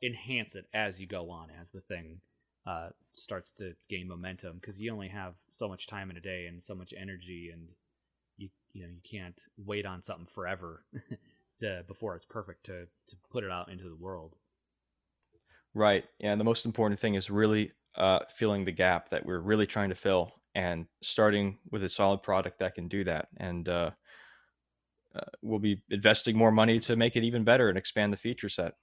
[0.03, 2.21] enhance it as you go on as the thing
[2.67, 6.47] uh, starts to gain momentum because you only have so much time in a day
[6.47, 7.69] and so much energy and
[8.37, 10.85] you you know you can't wait on something forever
[11.61, 14.37] to, before it's perfect to to put it out into the world
[15.77, 19.41] right yeah and the most important thing is really uh, filling the gap that we're
[19.41, 23.69] really trying to fill and starting with a solid product that can do that and
[23.69, 23.91] uh,
[25.15, 28.49] uh, we'll be investing more money to make it even better and expand the feature
[28.49, 28.75] set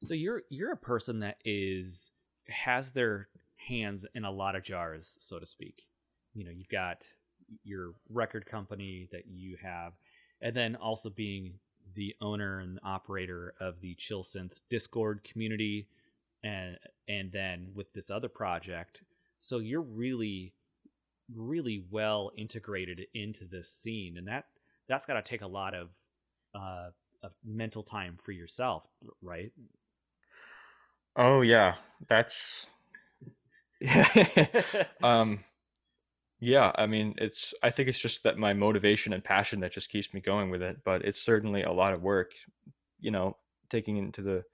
[0.00, 2.10] so you're you're a person that is
[2.48, 5.86] has their hands in a lot of jars, so to speak.
[6.34, 7.04] You know, you've got
[7.64, 9.94] your record company that you have,
[10.40, 11.54] and then also being
[11.94, 15.88] the owner and operator of the Chill Synth Discord community,
[16.42, 19.02] and and then with this other project.
[19.40, 20.54] So you're really,
[21.34, 24.46] really well integrated into this scene, and that
[24.88, 25.90] that's got to take a lot of
[26.54, 26.90] uh,
[27.22, 28.84] of mental time for yourself,
[29.22, 29.52] right?
[31.16, 31.74] Oh yeah,
[32.08, 32.66] that's
[35.02, 35.40] um
[36.40, 39.88] yeah, I mean, it's I think it's just that my motivation and passion that just
[39.90, 42.32] keeps me going with it, but it's certainly a lot of work,
[43.00, 43.36] you know,
[43.70, 44.44] taking into the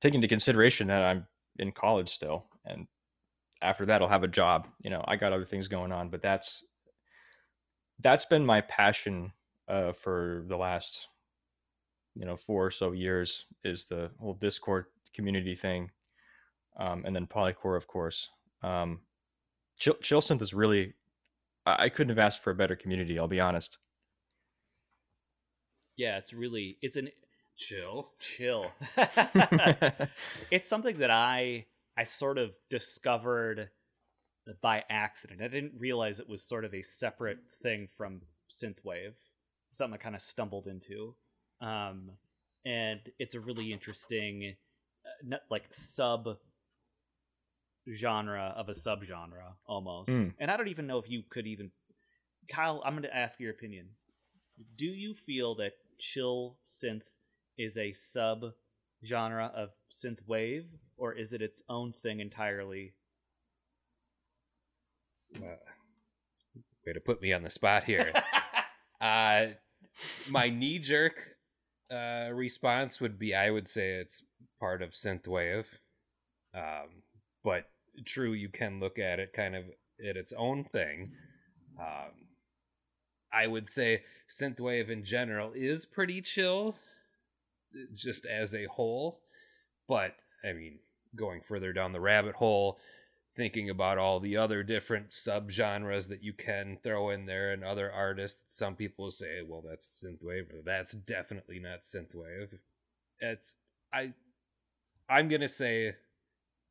[0.00, 1.26] taking into consideration that I'm
[1.58, 2.86] in college still and
[3.62, 6.22] after that I'll have a job, you know, I got other things going on, but
[6.22, 6.64] that's
[8.00, 9.32] that's been my passion
[9.68, 11.08] uh for the last
[12.14, 15.90] you know, 4 or so years is the whole Discord community thing,
[16.76, 18.30] um, and then Polychora, of course.
[18.62, 19.00] Um,
[19.78, 20.94] Chill, Chillsynth is really,
[21.66, 23.18] I, couldn't have asked for a better community.
[23.18, 23.78] I'll be honest.
[25.96, 27.08] Yeah, it's really it's an
[27.56, 28.10] Chill.
[28.18, 28.72] chill.
[30.50, 33.70] it's something that I I sort of discovered
[34.60, 35.40] by accident.
[35.40, 39.14] I didn't realize it was sort of a separate thing from synthwave.
[39.72, 41.14] Something I kind of stumbled into,
[41.60, 42.10] um,
[42.64, 44.54] and it's a really interesting,
[45.32, 46.36] uh, like sub
[47.92, 50.10] genre of a subgenre almost.
[50.10, 50.34] Mm.
[50.38, 51.70] And I don't even know if you could even,
[52.48, 52.82] Kyle.
[52.84, 53.88] I'm going to ask your opinion.
[54.76, 57.08] Do you feel that chill synth
[57.58, 58.52] is a sub
[59.04, 60.66] genre of synth wave,
[60.96, 62.94] or is it its own thing entirely?
[65.36, 65.56] Uh,
[66.86, 68.12] way to put me on the spot here.
[69.00, 69.46] uh,
[70.28, 71.36] my knee jerk
[71.90, 74.24] uh, response would be I would say it's
[74.60, 75.66] part of synthwave.
[76.54, 77.02] Um,
[77.42, 77.66] but
[78.04, 79.64] true, you can look at it kind of
[80.08, 81.12] at its own thing.
[81.78, 82.12] Um,
[83.32, 86.76] I would say synthwave in general is pretty chill,
[87.92, 89.20] just as a whole.
[89.88, 90.78] But I mean,
[91.16, 92.78] going further down the rabbit hole,
[93.36, 97.90] thinking about all the other different subgenres that you can throw in there and other
[97.90, 102.58] artists, some people say, "Well, that's synthwave," or "That's definitely not synthwave."
[103.18, 103.56] It's
[103.92, 104.12] I,
[105.08, 105.96] I'm gonna say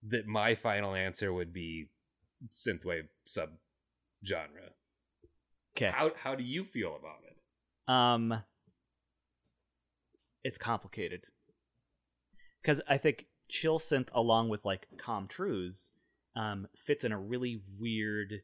[0.08, 1.90] that my final answer would be
[2.50, 4.74] synthwave subgenre.
[5.76, 5.92] Okay.
[5.92, 7.42] How how do you feel about it?
[7.92, 8.44] Um,
[10.44, 11.24] it's complicated
[12.62, 15.92] because I think chill synth, along with like Com Truise,
[16.36, 18.42] um, fits in a really weird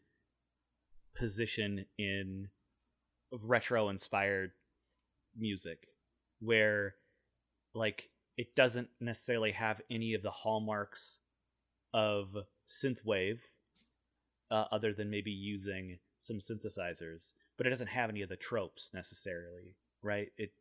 [1.15, 2.49] position in
[3.43, 4.51] retro inspired
[5.37, 5.87] music,
[6.39, 6.95] where
[7.73, 11.19] like it doesn't necessarily have any of the hallmarks
[11.93, 12.35] of
[12.69, 13.39] synthwave,
[14.51, 18.91] uh, other than maybe using some synthesizers, but it doesn't have any of the tropes
[18.93, 20.29] necessarily, right?
[20.37, 20.51] It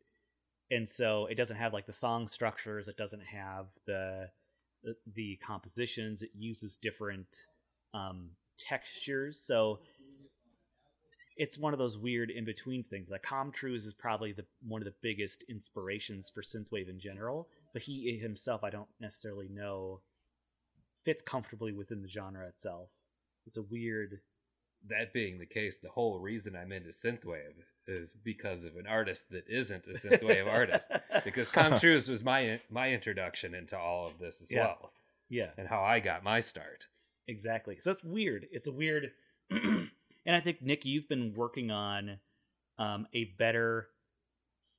[0.71, 2.87] and so it doesn't have like the song structures.
[2.87, 4.29] It doesn't have the
[4.83, 6.21] the, the compositions.
[6.21, 7.27] It uses different
[7.93, 9.79] um, textures, so
[11.39, 13.09] it's one of those weird in between things.
[13.09, 17.47] Like Com Truise is probably the one of the biggest inspirations for synthwave in general,
[17.73, 20.01] but he himself, I don't necessarily know,
[21.03, 22.89] fits comfortably within the genre itself.
[23.47, 24.19] It's a weird
[24.87, 29.29] that being the case, the whole reason I'm into synthwave is because of an artist
[29.31, 30.89] that isn't a synthwave artist.
[31.25, 34.65] Because Com Truise was my my introduction into all of this as Yeah.
[34.67, 34.93] well,
[35.29, 36.87] yeah, and how I got my start.
[37.27, 37.77] exactly.
[37.79, 38.47] So it's weird.
[38.51, 39.11] It's a weird,
[39.51, 39.89] and
[40.27, 42.19] I think Nick, you've been working on
[42.77, 43.89] um, a better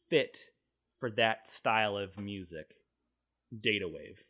[0.09, 0.38] fit
[0.98, 2.74] for that style of music,
[3.61, 4.22] data wave.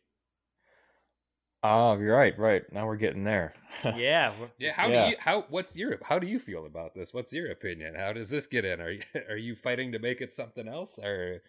[1.63, 2.63] Oh, you're right, right.
[2.73, 3.53] Now we're getting there.
[3.95, 5.03] Yeah, Yeah, how Yeah.
[5.03, 7.13] do you how what's your how do you feel about this?
[7.13, 7.95] What's your opinion?
[7.95, 8.81] How does this get in?
[8.81, 11.41] Are you are you fighting to make it something else, or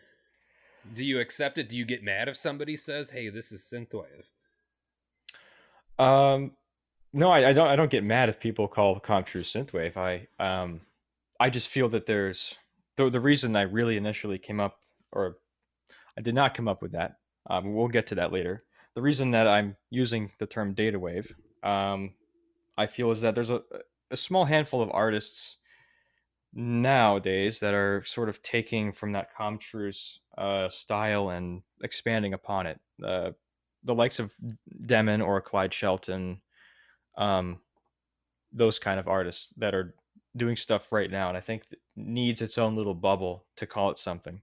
[0.92, 1.68] do you accept it?
[1.68, 4.30] Do you get mad if somebody says, "Hey, this is synthwave"?
[5.98, 6.52] Um,
[7.12, 7.68] no, I, I don't.
[7.68, 9.96] I don't get mad if people call Com Truise synthwave.
[9.96, 10.80] I um,
[11.40, 12.56] I just feel that there's
[12.96, 14.78] the the reason I really initially came up,
[15.12, 15.38] or
[16.18, 17.18] I did not come up with that.
[17.48, 18.64] Um, we'll get to that later.
[18.94, 22.14] The reason that I'm using the term data wave, um,
[22.76, 23.62] I feel is that there's a
[24.12, 25.56] a small handful of artists
[26.52, 32.66] nowadays that are sort of taking from that Com Truise's uh, style and expanding upon
[32.66, 32.78] it.
[33.02, 33.30] Uh,
[33.82, 34.32] the likes of
[34.86, 36.42] Demon or Clyde Shelton,
[37.16, 37.60] um,
[38.52, 39.94] those kind of artists that are
[40.36, 41.64] doing stuff right now, and I think
[41.96, 44.42] needs its own little bubble to call it something.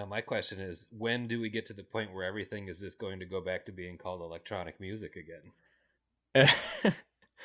[0.00, 2.98] Now, my question is, when do we get to the point where everything is just
[2.98, 5.14] going to go back to being called electronic music
[6.34, 6.46] again?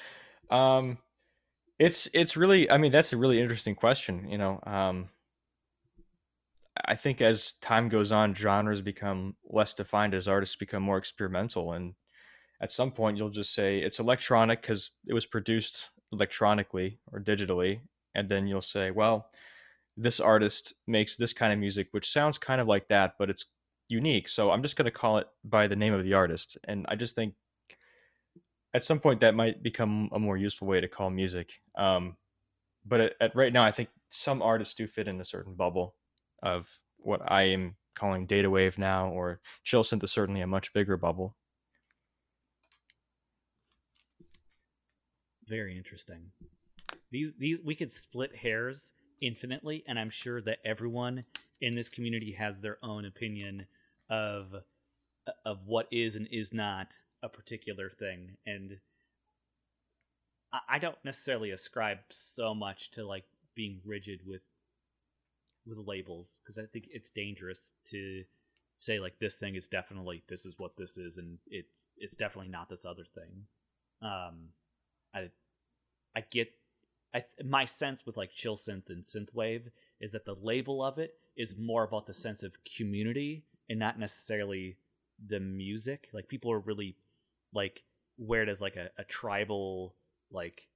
[0.50, 0.98] um,
[1.80, 4.30] it's it's really, I mean, that's a really interesting question.
[4.30, 5.10] You know, um,
[6.86, 11.74] I think as time goes on, genres become less defined as artists become more experimental,
[11.74, 11.94] and
[12.62, 17.82] at some point you'll just say it's electronic because it was produced electronically or digitally,
[18.16, 19.30] and then you'll say, well,
[19.98, 23.46] this artist makes this kind of music which sounds kind of like that, but it's
[23.88, 24.28] unique.
[24.28, 26.96] So I'm just going to call it by the name of the artist, and I
[26.96, 27.34] just think
[28.74, 31.54] at some point that might become a more useful way to call music.
[31.78, 32.18] Um,
[32.86, 35.96] but at, at right now, I think some artists do fit in a certain bubble
[36.44, 40.74] of what I am calling data wave now, or chill synth is certainly a much
[40.74, 41.36] bigger bubble.
[45.48, 46.32] Very interesting.
[47.12, 48.92] These these we could split hairs
[49.26, 51.26] infinitely, and I'm sure that everyone
[51.60, 53.66] in this community has their own opinion
[54.10, 54.54] of
[55.44, 58.38] of what is and is not a particular thing.
[58.46, 58.78] And
[60.70, 64.42] I, don't necessarily ascribe so much to like being rigid with
[65.66, 68.24] with labels because I think it's dangerous to
[68.78, 72.52] say like this thing is definitely this is what this is and it's it's definitely
[72.52, 73.48] not this other thing.
[74.04, 74.50] Um,
[75.16, 75.32] I
[76.16, 76.50] I get
[77.16, 81.16] I my sense with like chill synth and synthwave is that the label of it
[81.38, 84.78] is more about the sense of community and not necessarily
[85.26, 86.10] the music.
[86.14, 86.98] Like people are really
[87.54, 87.84] like
[88.18, 89.96] wear it as like a, a tribal
[90.32, 90.68] like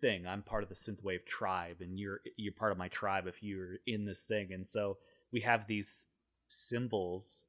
[0.00, 0.26] thing.
[0.26, 3.76] I'm part of the synthwave tribe, and you're you're part of my tribe if you're
[3.86, 4.52] in this thing.
[4.52, 4.98] And so
[5.32, 6.06] we have these
[6.48, 7.44] symbols,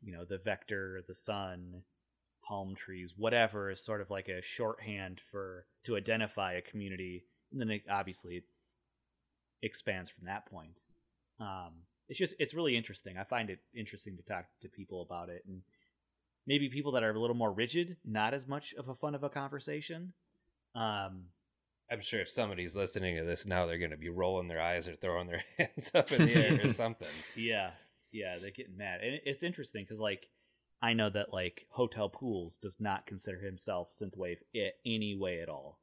[0.00, 1.82] you know, the vector, the sun,
[2.46, 7.60] palm trees, whatever is sort of like a shorthand for to identify a community, and
[7.60, 8.42] then it obviously
[9.62, 10.82] expands from that point.
[11.38, 13.16] Um, it's just it's really interesting.
[13.18, 15.62] I find it interesting to talk to people about it, and
[16.46, 19.22] maybe people that are a little more rigid, not as much of a fun of
[19.22, 20.12] a conversation.
[20.74, 21.26] Um,
[21.90, 24.86] I'm sure if somebody's listening to this now, they're going to be rolling their eyes
[24.86, 27.08] or throwing their hands up in the air or something.
[27.36, 27.70] Yeah,
[28.12, 30.28] yeah, they're getting mad, and it's interesting because like
[30.82, 35.48] I know that like Hotel Pools does not consider himself synthwave in any way at
[35.48, 35.78] all.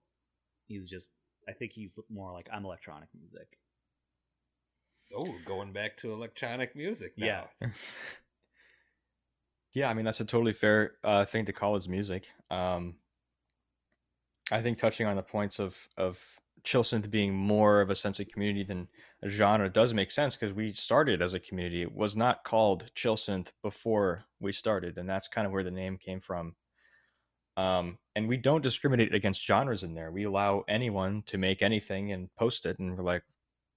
[0.66, 1.12] He's just,
[1.48, 3.58] I think he's more like I'm electronic music.
[5.16, 7.46] Oh, going back to electronic music now.
[7.62, 7.68] Yeah.
[9.74, 12.26] yeah, I mean that's a totally fair uh, thing to call as music.
[12.52, 12.96] Um,
[14.52, 16.20] I think touching on the points of of
[16.64, 18.90] chill synth being more of a sense of community than
[19.24, 21.82] a genre does make sense because we started as a community.
[21.82, 25.72] It was not called chill synth before we started, and that's kind of where the
[25.72, 26.56] name came from.
[27.58, 30.12] Um, and we don't discriminate against genres in there.
[30.12, 33.24] We allow anyone to make anything and post it, and we're like,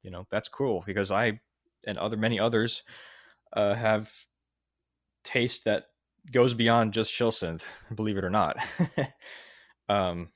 [0.02, 1.40] you know, that's cool because I
[1.86, 2.82] and other many others
[3.54, 4.12] uh, have
[5.24, 5.86] taste that
[6.30, 7.64] goes beyond just chill synth,
[7.94, 8.56] believe it or not.
[9.88, 10.28] um,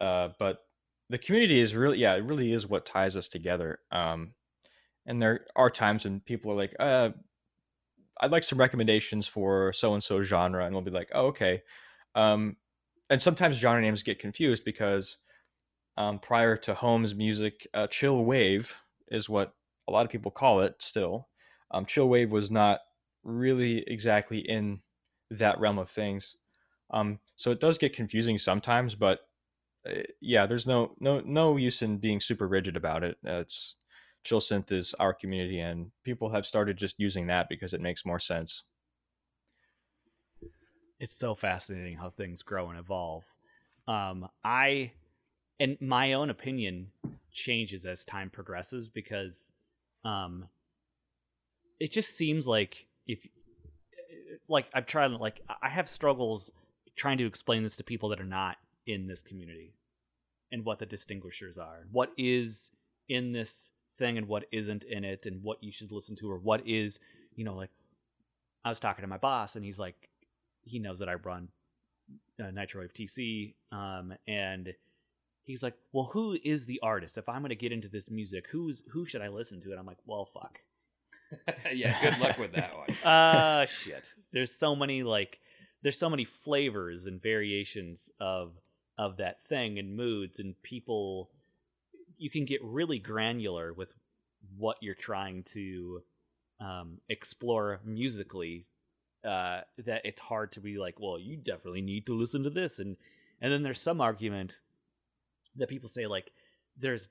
[0.00, 0.58] uh, but
[1.10, 3.78] the community is really, yeah, it really is what ties us together.
[3.92, 4.34] Um,
[5.06, 7.10] and there are times when people are like, uh,
[8.20, 11.62] I'd like some recommendations for so and so genre, and we'll be like, oh, okay.
[12.14, 12.56] Um,
[13.10, 15.18] and sometimes genre names get confused because
[15.96, 18.76] um, prior to Holmes music, uh, chill wave
[19.08, 19.54] is what
[19.88, 21.28] a lot of people call it still.
[21.70, 22.80] Um, chill wave was not
[23.24, 24.80] really exactly in
[25.30, 26.36] that realm of things.
[26.90, 29.20] Um, so it does get confusing sometimes, but
[29.88, 33.16] uh, yeah, there's no no no use in being super rigid about it.
[33.26, 33.76] Uh, it's
[34.24, 38.04] chill synth is our community, and people have started just using that because it makes
[38.06, 38.64] more sense.
[41.02, 43.24] It's so fascinating how things grow and evolve.
[43.88, 44.92] Um, I,
[45.58, 46.92] and my own opinion
[47.32, 49.50] changes as time progresses because,
[50.04, 50.46] um,
[51.80, 53.26] it just seems like if,
[54.48, 56.52] like I'm trying like I have struggles
[56.94, 59.74] trying to explain this to people that are not in this community
[60.52, 61.88] and what the distinguishers are.
[61.90, 62.70] What is
[63.08, 66.38] in this thing and what isn't in it and what you should listen to or
[66.38, 67.00] what is,
[67.34, 67.70] you know, like
[68.64, 70.08] I was talking to my boss and he's like
[70.64, 71.48] he knows that I run
[72.40, 74.74] uh, Nitrowave TC um and
[75.44, 77.18] he's like, "Well, who is the artist?
[77.18, 79.78] If I'm going to get into this music, who's who should I listen to?" And
[79.78, 80.60] I'm like, "Well, fuck."
[81.72, 82.90] yeah, good luck with that one.
[83.04, 84.14] uh shit.
[84.32, 85.38] There's so many like
[85.82, 88.52] there's so many flavors and variations of
[88.98, 91.30] of that thing and moods and people
[92.18, 93.92] you can get really granular with
[94.56, 96.02] what you're trying to
[96.60, 98.66] um, explore musically
[99.24, 102.78] uh, that it's hard to be like well you definitely need to listen to this.
[102.78, 102.96] And
[103.40, 104.60] and then there's some argument
[105.56, 106.32] that people say like
[106.76, 107.08] there's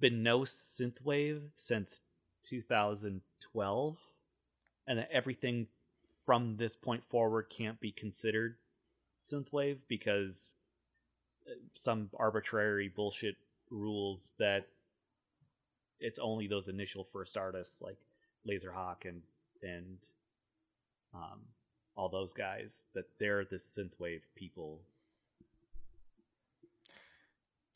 [0.00, 2.00] been no synthwave since
[2.44, 3.96] 2012
[4.86, 5.66] and that everything
[6.24, 8.56] from this point forward can't be considered
[9.18, 10.54] synthwave because
[11.74, 13.36] some arbitrary bullshit
[13.70, 14.66] rules that
[16.00, 17.98] it's only those initial first artists like
[18.48, 19.22] Lazerhawk and
[19.62, 19.98] and
[21.14, 21.40] um,
[21.96, 24.80] all those guys that they're the synthwave people.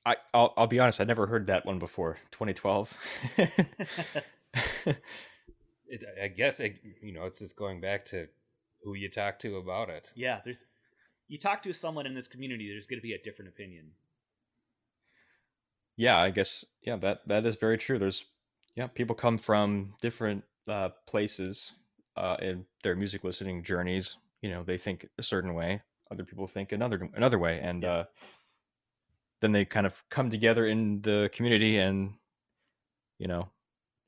[0.05, 2.19] I I'll, I'll be honest, I never heard that one before.
[2.31, 2.97] 2012.
[5.87, 8.29] it, I guess it, you know it's just going back to
[8.85, 10.11] who you talk to about it.
[10.15, 10.65] Yeah, there's
[11.29, 13.93] you talk to someone in this community, there's going to be a different opinion.
[15.97, 17.99] Yeah, I guess yeah that that is very true.
[17.99, 18.25] There's
[18.75, 21.73] yeah people come from different uh, places
[22.17, 24.17] uh, in their music listening journeys.
[24.41, 25.83] You know, they think a certain way.
[26.11, 28.05] Other people think another another way, and uh,
[29.41, 32.15] then they kind of come together in the community, and
[33.19, 33.49] you know,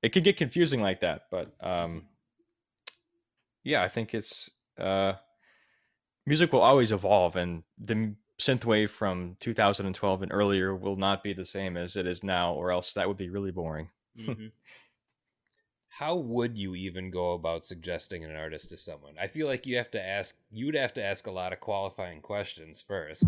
[0.03, 1.23] it could get confusing like that.
[1.31, 2.03] But um,
[3.63, 5.15] yeah, I think it's uh,
[6.27, 11.45] music will always evolve, and the synthwave from 2012 and earlier will not be the
[11.45, 13.89] same as it is now, or else that would be really boring.
[14.19, 14.47] mm-hmm.
[15.99, 19.15] How would you even go about suggesting an artist to someone?
[19.21, 21.61] I feel like you have to ask you would have to ask a lot of
[21.61, 23.23] qualifying questions first.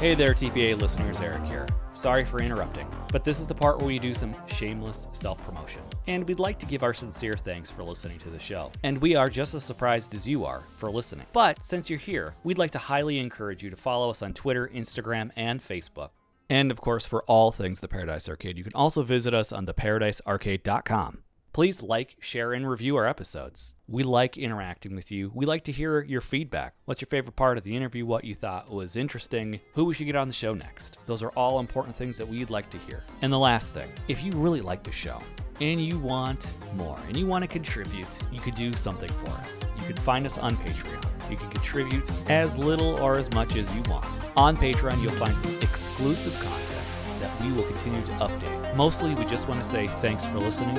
[0.00, 1.68] Hey there, TPA listeners, Eric here.
[1.92, 5.82] Sorry for interrupting, but this is the part where we do some shameless self promotion.
[6.06, 8.72] And we'd like to give our sincere thanks for listening to the show.
[8.84, 11.26] And we are just as surprised as you are for listening.
[11.34, 14.70] But since you're here, we'd like to highly encourage you to follow us on Twitter,
[14.74, 16.08] Instagram, and Facebook.
[16.54, 19.66] And of course, for all things the Paradise Arcade, you can also visit us on
[19.66, 21.24] theparadisearcade.com.
[21.52, 23.74] Please like, share, and review our episodes.
[23.88, 25.32] We like interacting with you.
[25.34, 26.74] We like to hear your feedback.
[26.84, 28.06] What's your favorite part of the interview?
[28.06, 29.58] What you thought was interesting?
[29.72, 30.98] Who we should get on the show next?
[31.06, 33.02] Those are all important things that we'd like to hear.
[33.20, 35.20] And the last thing, if you really like the show,
[35.60, 39.60] and you want more and you want to contribute, you could do something for us.
[39.76, 41.13] You could find us on Patreon.
[41.30, 44.06] You can contribute as little or as much as you want.
[44.36, 48.76] On Patreon, you'll find some exclusive content that we will continue to update.
[48.76, 50.76] Mostly, we just want to say thanks for listening.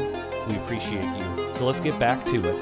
[0.47, 1.55] We appreciate you.
[1.55, 2.61] So let's get back to it.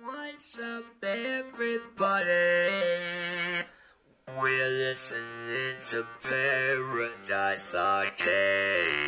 [0.00, 2.32] What's up, everybody?
[4.40, 9.04] We're listening to Paradise Arcade.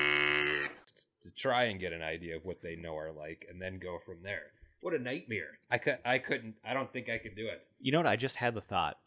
[1.37, 4.23] Try and get an idea of what they know are like and then go from
[4.23, 4.53] there.
[4.81, 5.59] What a nightmare.
[5.71, 7.67] I could I couldn't I don't think I could do it.
[7.81, 8.07] You know what?
[8.07, 8.99] I just had the thought.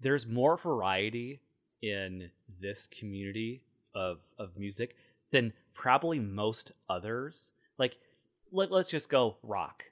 [0.00, 1.40] There's more variety
[1.82, 3.62] in this community
[3.94, 4.96] of of music
[5.30, 7.52] than probably most others.
[7.78, 7.96] Like,
[8.50, 9.84] let, let's just go rock.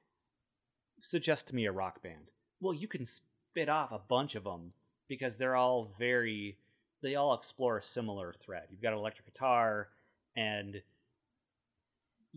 [1.00, 2.30] Suggest to me a rock band.
[2.60, 4.70] Well, you can spit off a bunch of them
[5.08, 6.58] because they're all very.
[7.02, 8.64] They all explore a similar thread.
[8.70, 9.88] You've got electric guitar,
[10.34, 10.82] and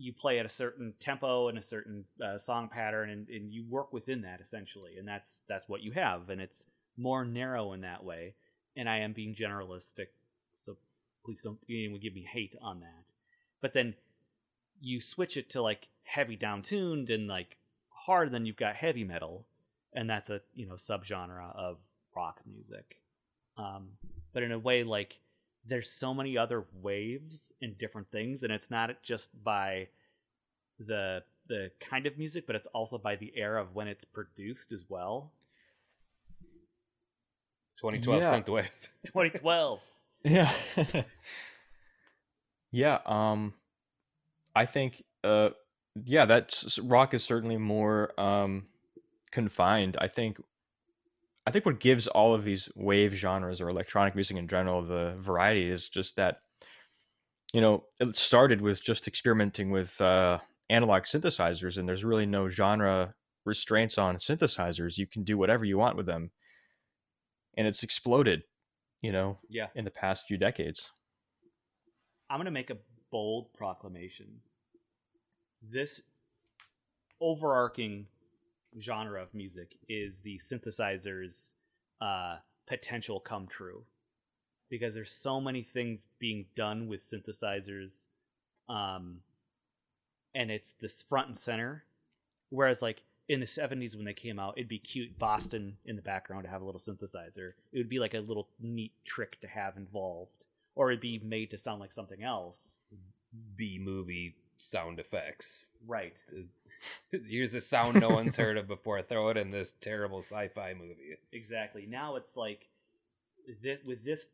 [0.00, 3.64] you play at a certain tempo and a certain uh, song pattern, and, and you
[3.68, 7.82] work within that essentially, and that's that's what you have, and it's more narrow in
[7.82, 8.34] that way.
[8.76, 10.06] And I am being generalistic,
[10.54, 10.76] so
[11.24, 13.12] please don't anyone give me hate on that.
[13.60, 13.94] But then
[14.80, 17.58] you switch it to like heavy down tuned and like
[17.90, 19.46] hard, then you've got heavy metal,
[19.92, 21.76] and that's a you know subgenre of
[22.16, 22.96] rock music.
[23.58, 23.88] Um,
[24.32, 25.18] but in a way, like
[25.66, 29.88] there's so many other waves and different things, and it's not just by
[30.78, 34.72] the the kind of music, but it's also by the era of when it's produced
[34.72, 35.32] as well.
[37.78, 38.52] 2012 Yeah.
[38.52, 38.70] wave.
[39.06, 39.80] 2012.
[40.24, 40.52] Yeah.
[42.70, 43.54] yeah, um
[44.54, 45.50] I think uh
[46.04, 48.66] yeah, that's rock is certainly more um
[49.30, 49.96] confined.
[50.00, 50.40] I think
[51.50, 55.16] I think what gives all of these wave genres or electronic music in general the
[55.18, 56.42] variety is just that
[57.52, 60.38] you know, it started with just experimenting with uh
[60.68, 64.96] analog synthesizers and there's really no genre restraints on synthesizers.
[64.96, 66.30] You can do whatever you want with them.
[67.56, 68.44] And it's exploded,
[69.02, 69.66] you know, Yeah.
[69.74, 70.92] in the past few decades.
[72.30, 72.78] I'm going to make a
[73.10, 74.40] bold proclamation.
[75.60, 76.00] This
[77.20, 78.06] overarching
[78.78, 81.54] genre of music is the synthesizer's
[82.00, 83.84] uh, potential come true.
[84.68, 88.06] Because there's so many things being done with synthesizers,
[88.68, 89.18] um,
[90.32, 91.84] and it's this front and center.
[92.50, 96.02] Whereas, like in the 70s when they came out, it'd be cute Boston in the
[96.02, 97.54] background to have a little synthesizer.
[97.72, 101.50] It would be like a little neat trick to have involved or it'd be made
[101.50, 102.78] to sound like something else.
[103.56, 105.70] B movie sound effects.
[105.86, 106.14] Right.
[107.10, 109.02] Here's a sound no one's heard of before.
[109.02, 111.16] Throw it in this terrible sci-fi movie.
[111.32, 111.86] Exactly.
[111.88, 112.68] Now it's like
[113.62, 114.28] th- with this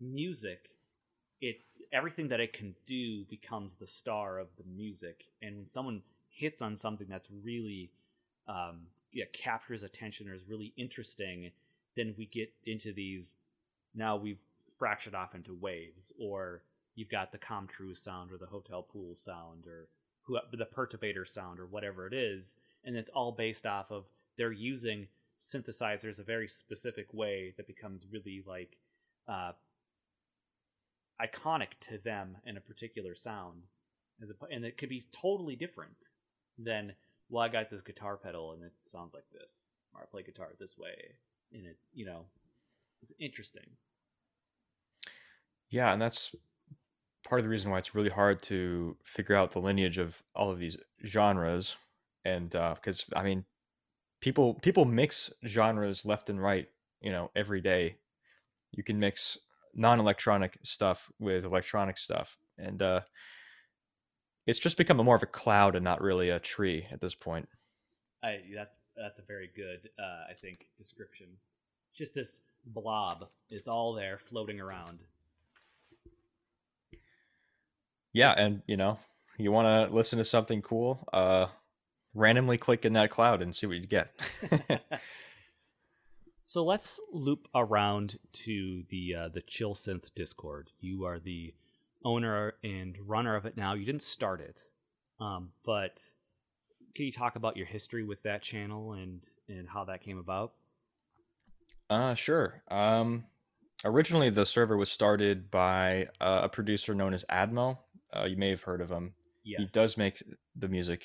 [0.00, 0.70] music,
[1.40, 1.56] it
[1.92, 5.24] everything that it can do becomes the star of the music.
[5.42, 7.90] And when someone hits on something that's really
[8.48, 11.50] um, yeah captures attention or is really interesting,
[11.96, 13.34] then we get into these.
[13.94, 14.42] Now we've
[14.76, 16.62] fractured off into waves, or
[16.94, 19.88] you've got the Com Truise sound, or the Hotel Pool sound, or
[20.26, 24.04] who the Perturbator sound, or whatever it is, and it's all based off of
[24.36, 25.06] they're using
[25.40, 28.76] synthesizers a very specific way that becomes really like
[29.28, 29.52] uh,
[31.20, 33.62] iconic to them in a particular sound,
[34.20, 36.08] as a, and it could be totally different
[36.58, 36.92] than
[37.28, 40.48] well, I got this guitar pedal and it sounds like this, or I play guitar
[40.58, 41.16] this way,
[41.52, 42.24] and it you know,
[43.02, 43.66] it's interesting.
[45.68, 46.34] Yeah, and that's
[47.26, 50.50] part of the reason why it's really hard to figure out the lineage of all
[50.50, 51.76] of these genres,
[52.24, 53.44] and because I mean,
[54.20, 56.68] people people mix genres left and right,
[57.00, 57.96] you know, every day.
[58.72, 59.38] You can mix
[59.74, 63.00] non-electronic stuff with electronic stuff, and uh,
[64.46, 67.48] it's just become more of a cloud and not really a tree at this point.
[68.22, 71.26] I that's that's a very good uh, I think description.
[71.94, 73.26] just this blob.
[73.50, 75.00] It's all there floating around.
[78.16, 78.98] Yeah, and you know,
[79.36, 81.48] you want to listen to something cool, uh
[82.14, 84.10] randomly click in that cloud and see what you get.
[86.46, 90.70] so let's loop around to the uh, the Chill Synth Discord.
[90.80, 91.52] You are the
[92.06, 93.74] owner and runner of it now.
[93.74, 94.62] You didn't start it,
[95.20, 96.02] um, but
[96.94, 100.54] can you talk about your history with that channel and and how that came about?
[101.90, 102.62] Uh, sure.
[102.68, 103.24] Um,
[103.84, 107.76] originally the server was started by uh, a producer known as Admo.
[108.14, 109.14] Uh, you may have heard of him.
[109.44, 109.60] Yes.
[109.60, 110.22] He does make
[110.56, 111.04] the music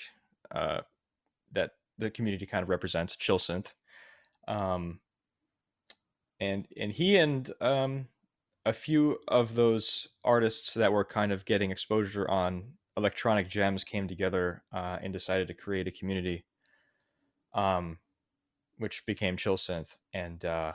[0.54, 0.82] uh,
[1.52, 3.74] that the community kind of represents, chill synth.
[4.48, 5.00] Um,
[6.40, 8.08] and and he and um,
[8.66, 14.08] a few of those artists that were kind of getting exposure on electronic gems came
[14.08, 16.46] together uh, and decided to create a community,
[17.54, 17.98] um,
[18.78, 19.96] which became chill synth.
[20.14, 20.74] And uh,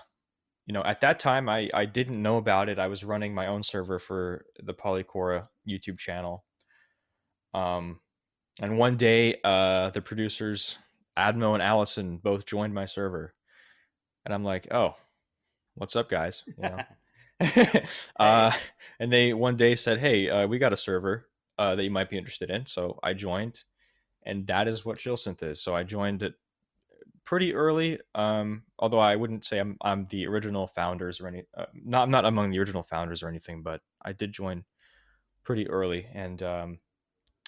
[0.66, 2.78] you know, at that time, I I didn't know about it.
[2.78, 6.44] I was running my own server for the Polychora YouTube channel.
[7.54, 8.00] Um,
[8.60, 10.78] and one day, uh, the producers,
[11.16, 13.34] Admo and Allison, both joined my server.
[14.24, 14.94] And I'm like, oh,
[15.74, 16.44] what's up, guys?
[16.46, 16.78] You know?
[18.18, 18.50] uh,
[18.98, 22.10] and they one day said, hey, uh, we got a server uh, that you might
[22.10, 22.64] be interested in.
[22.66, 23.62] So I joined,
[24.24, 25.60] and that is what ChillSynth is.
[25.60, 26.34] So I joined it
[27.24, 27.98] pretty early.
[28.14, 32.10] Um, although I wouldn't say I'm, I'm the original founders or any, uh, not I'm
[32.10, 34.64] not among the original founders or anything, but I did join
[35.46, 36.78] pretty early, and um,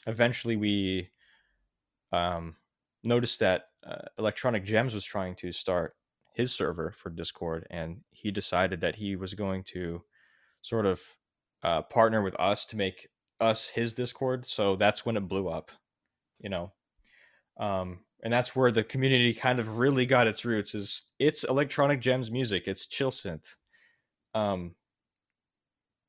[0.07, 1.11] eventually we
[2.13, 2.55] um,
[3.03, 5.97] noticed that uh, Electronic Gems was trying to start
[6.33, 10.01] his server for Discord, and he decided that he was going to
[10.63, 11.01] sort of
[11.65, 13.09] uh, partner with us to make
[13.41, 14.47] us his Discord.
[14.47, 15.73] So that's when it blew up,
[16.39, 16.73] you know.
[17.59, 20.77] Um, and that's where the community kind of really got its roots.
[20.77, 23.57] Is it's Electronic Gems music, it's chill synth.
[24.35, 24.77] Um,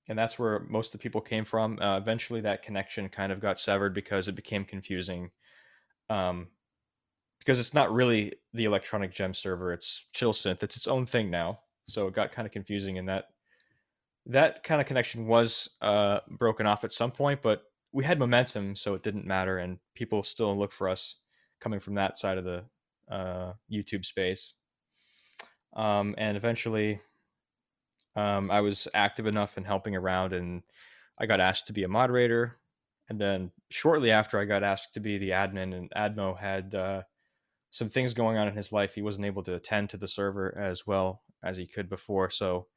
[0.10, 1.80] and that's where most of the people came from.
[1.80, 5.30] Uh, eventually, that connection kind of got severed because it became confusing.
[6.10, 6.47] Um,
[7.38, 10.64] because it's not really the electronic gem server; it's Chill Synth.
[10.64, 12.97] It's its own thing now, so it got kind of confusing.
[12.97, 13.26] And that
[14.26, 18.76] that kind of connection was uh, broken off at some point, but we had momentum,
[18.76, 21.16] so it didn't matter, and people still look for us
[21.62, 22.64] coming from that side of the
[23.12, 24.53] uh, YouTube space.
[25.76, 26.99] Um, and eventually,
[28.16, 30.64] um, I was active enough in helping around, and
[31.20, 32.57] I got asked to be a moderator.
[33.10, 37.01] And then shortly after, I got asked to be the admin, and Admo had uh,
[37.72, 38.93] some things going on in his life.
[38.93, 42.30] He wasn't able to attend to the server as well as he could before.
[42.30, 42.68] So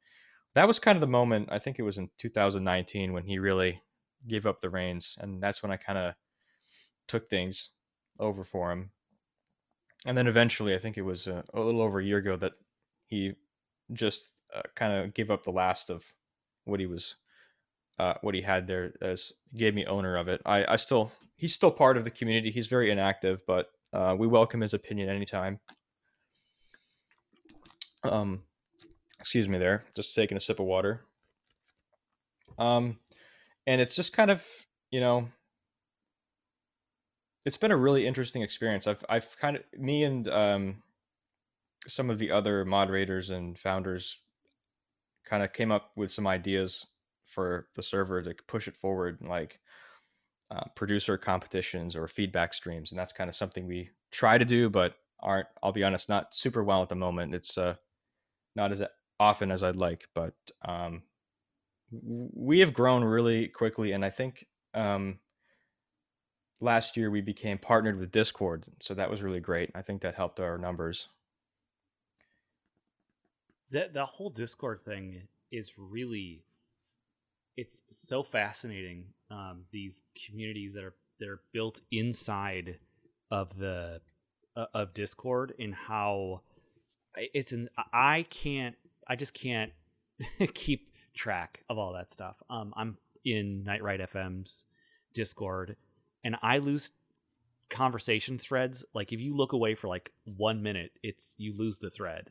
[0.55, 1.49] that was kind of the moment.
[1.51, 3.81] I think it was in 2019 when he really
[4.27, 6.13] gave up the reins, and that's when I kind of
[7.07, 7.69] took things
[8.19, 8.91] over for him.
[10.05, 12.53] And then eventually, I think it was a, a little over a year ago that
[13.07, 13.33] he
[13.93, 16.05] just uh, kind of gave up the last of
[16.65, 17.15] what he was
[17.99, 20.41] uh, what he had there as gave me owner of it.
[20.45, 22.51] I, I still he's still part of the community.
[22.51, 25.59] He's very inactive but uh, we welcome his opinion anytime.
[28.03, 28.43] Um
[29.19, 31.01] excuse me there just taking a sip of water.
[32.57, 32.97] Um
[33.65, 34.45] and it's just kind of
[34.91, 35.29] you know
[37.45, 38.87] it's been a really interesting experience.
[38.87, 40.83] I've i've kind of me and um
[41.87, 44.17] some of the other moderators and founders
[45.25, 46.85] kind of came up with some ideas
[47.25, 49.59] for the server to push it forward, like
[50.51, 54.69] uh, producer competitions or feedback streams, and that's kind of something we try to do,
[54.69, 55.47] but aren't.
[55.61, 57.33] I'll be honest, not super well at the moment.
[57.33, 57.75] It's uh,
[58.55, 58.83] not as
[59.19, 61.03] often as I'd like, but um,
[61.91, 65.19] we have grown really quickly, and I think um,
[66.61, 69.71] last year we became partnered with Discord, so that was really great.
[69.75, 71.07] I think that helped our numbers
[73.73, 76.45] the the whole Discord thing is really
[77.57, 79.05] it's so fascinating.
[79.29, 82.77] Um, these communities that are that are built inside
[83.31, 83.99] of the
[84.55, 86.41] uh, of Discord and how
[87.15, 88.75] it's an I can't
[89.07, 89.71] I just can't
[90.53, 92.41] keep track of all that stuff.
[92.49, 94.65] Um, I'm in Night Ride FM's
[95.15, 95.75] Discord,
[96.23, 96.91] and I lose
[97.69, 98.83] conversation threads.
[98.93, 102.29] Like if you look away for like one minute, it's you lose the thread.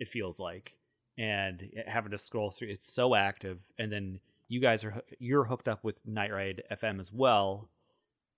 [0.00, 0.72] It feels like,
[1.20, 2.68] and having to scroll through.
[2.68, 6.98] It's so active, and then you guys are you're hooked up with Night Ride FM
[6.98, 7.68] as well.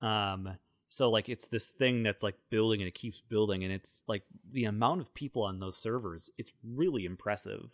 [0.02, 0.56] Um,
[0.88, 4.24] so like it's this thing that's like building and it keeps building, and it's like
[4.50, 6.28] the amount of people on those servers.
[6.38, 7.70] It's really impressive,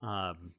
[0.00, 0.52] um,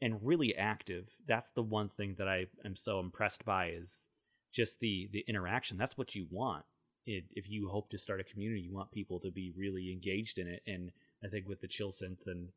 [0.00, 1.10] and really active.
[1.26, 4.08] That's the one thing that I am so impressed by is
[4.50, 5.76] just the the interaction.
[5.76, 6.64] That's what you want.
[7.04, 10.38] It, if you hope to start a community, you want people to be really engaged
[10.38, 10.90] in it and
[11.24, 12.48] I think with the chill synth and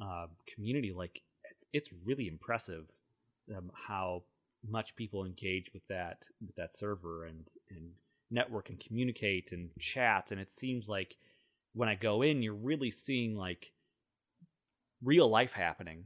[0.00, 2.84] uh, community, like it's, it's really impressive
[3.56, 4.22] um, how
[4.68, 7.90] much people engage with that with that server and and
[8.30, 10.30] network and communicate and chat.
[10.30, 11.16] And it seems like
[11.74, 13.72] when I go in, you're really seeing like
[15.02, 16.04] real life happening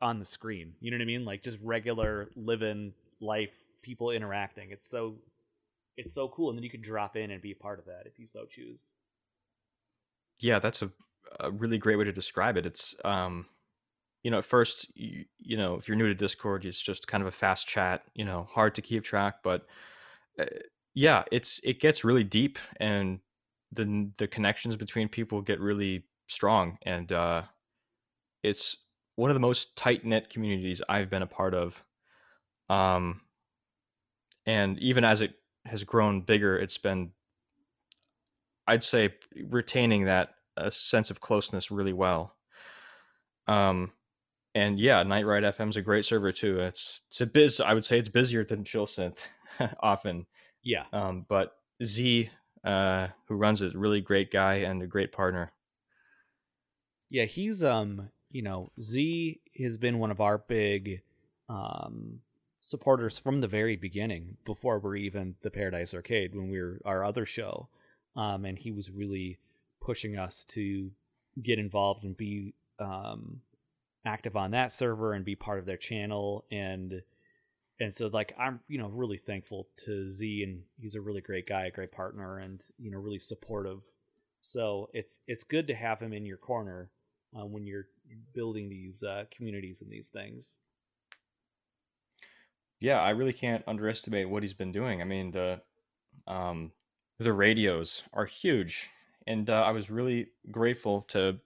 [0.00, 0.74] on the screen.
[0.80, 1.24] You know what I mean?
[1.24, 3.52] Like just regular living life,
[3.82, 4.70] people interacting.
[4.70, 5.16] It's so
[5.96, 8.04] it's so cool, and then you can drop in and be a part of that
[8.06, 8.92] if you so choose.
[10.40, 10.90] Yeah, that's a,
[11.40, 12.66] a really great way to describe it.
[12.66, 13.46] It's um,
[14.22, 17.22] you know, at first, you, you know, if you're new to Discord, it's just kind
[17.22, 18.02] of a fast chat.
[18.14, 19.66] You know, hard to keep track, but
[20.38, 20.44] uh,
[20.94, 23.20] yeah, it's it gets really deep, and
[23.72, 27.42] the the connections between people get really strong, and uh,
[28.42, 28.76] it's
[29.16, 31.82] one of the most tight knit communities I've been a part of.
[32.68, 33.20] Um,
[34.46, 35.34] and even as it
[35.66, 37.10] has grown bigger, it's been,
[38.66, 39.14] I'd say,
[39.48, 42.36] retaining that a sense of closeness really well.
[43.48, 43.92] Um,
[44.54, 46.56] and yeah, Night Ride FM is a great server too.
[46.56, 47.60] It's it's a biz.
[47.60, 49.26] I would say it's busier than Chill Synth
[49.80, 50.26] often.
[50.62, 50.84] Yeah.
[50.92, 52.30] Um, but Z,
[52.64, 55.52] uh, who runs it, really great guy and a great partner.
[57.08, 61.00] Yeah, he's um, you know, Z has been one of our big
[61.48, 62.20] um
[62.60, 67.04] supporters from the very beginning, before we're even the Paradise Arcade, when we were our
[67.04, 67.68] other show.
[68.14, 69.38] Um, and he was really
[69.84, 70.90] pushing us to
[71.42, 73.40] get involved and be um
[74.04, 76.44] active on that server and be part of their channel.
[76.50, 77.02] And
[77.80, 81.48] and so like i'm you know really thankful to z and he's a really great
[81.48, 83.82] guy a great partner and you know really supportive.
[84.40, 86.90] So it's it's good to have him in your corner
[87.36, 87.86] uh, when you're
[88.34, 90.58] building these uh, communities and these things.
[92.80, 95.00] Yeah i really can't underestimate what he's been doing.
[95.00, 95.60] I mean the
[96.26, 96.72] um
[97.18, 98.90] the radios are huge
[99.26, 101.38] and uh, i was really grateful to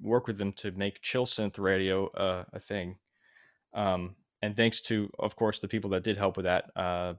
[0.00, 2.96] work with them to make chill synth radio uh, a thing.
[3.74, 7.14] Um and thanks to of course the people that did help with that uh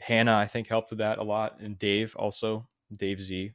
[0.00, 3.52] hannah i think helped with that a lot and dave also dave z.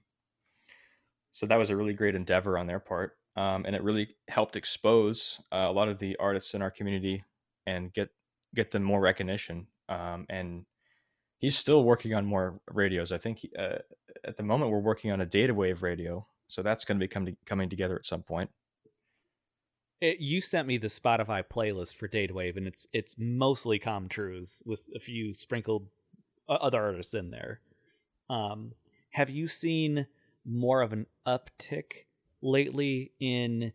[1.31, 4.55] So that was a really great endeavor on their part um, and it really helped
[4.55, 7.23] expose uh, a lot of the artists in our community
[7.65, 8.09] and get
[8.55, 10.65] get them more recognition um, and
[11.43, 13.77] he's still working on more radios i think he, uh,
[14.25, 17.07] at the moment we're working on a data wave radio so that's going to be
[17.07, 18.51] coming coming together at some point.
[19.99, 24.07] It, you sent me the spotify playlist for Data Wave, and it's it's mostly Com
[24.07, 25.87] Truise with a few sprinkled
[26.47, 27.61] other artists in there.
[28.29, 28.73] Um
[29.11, 30.07] have you seen
[30.45, 32.05] more of an uptick
[32.41, 33.73] lately in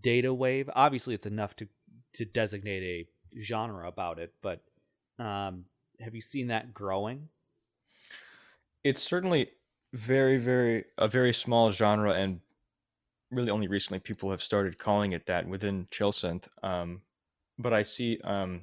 [0.00, 0.70] data wave?
[0.74, 1.68] Obviously it's enough to
[2.14, 4.62] to designate a genre about it but
[5.18, 5.64] um
[6.02, 7.28] have you seen that growing?
[8.84, 9.50] It's certainly
[9.92, 12.40] very very a very small genre and
[13.30, 17.02] really only recently people have started calling it that within chill synth um
[17.58, 18.62] but i see um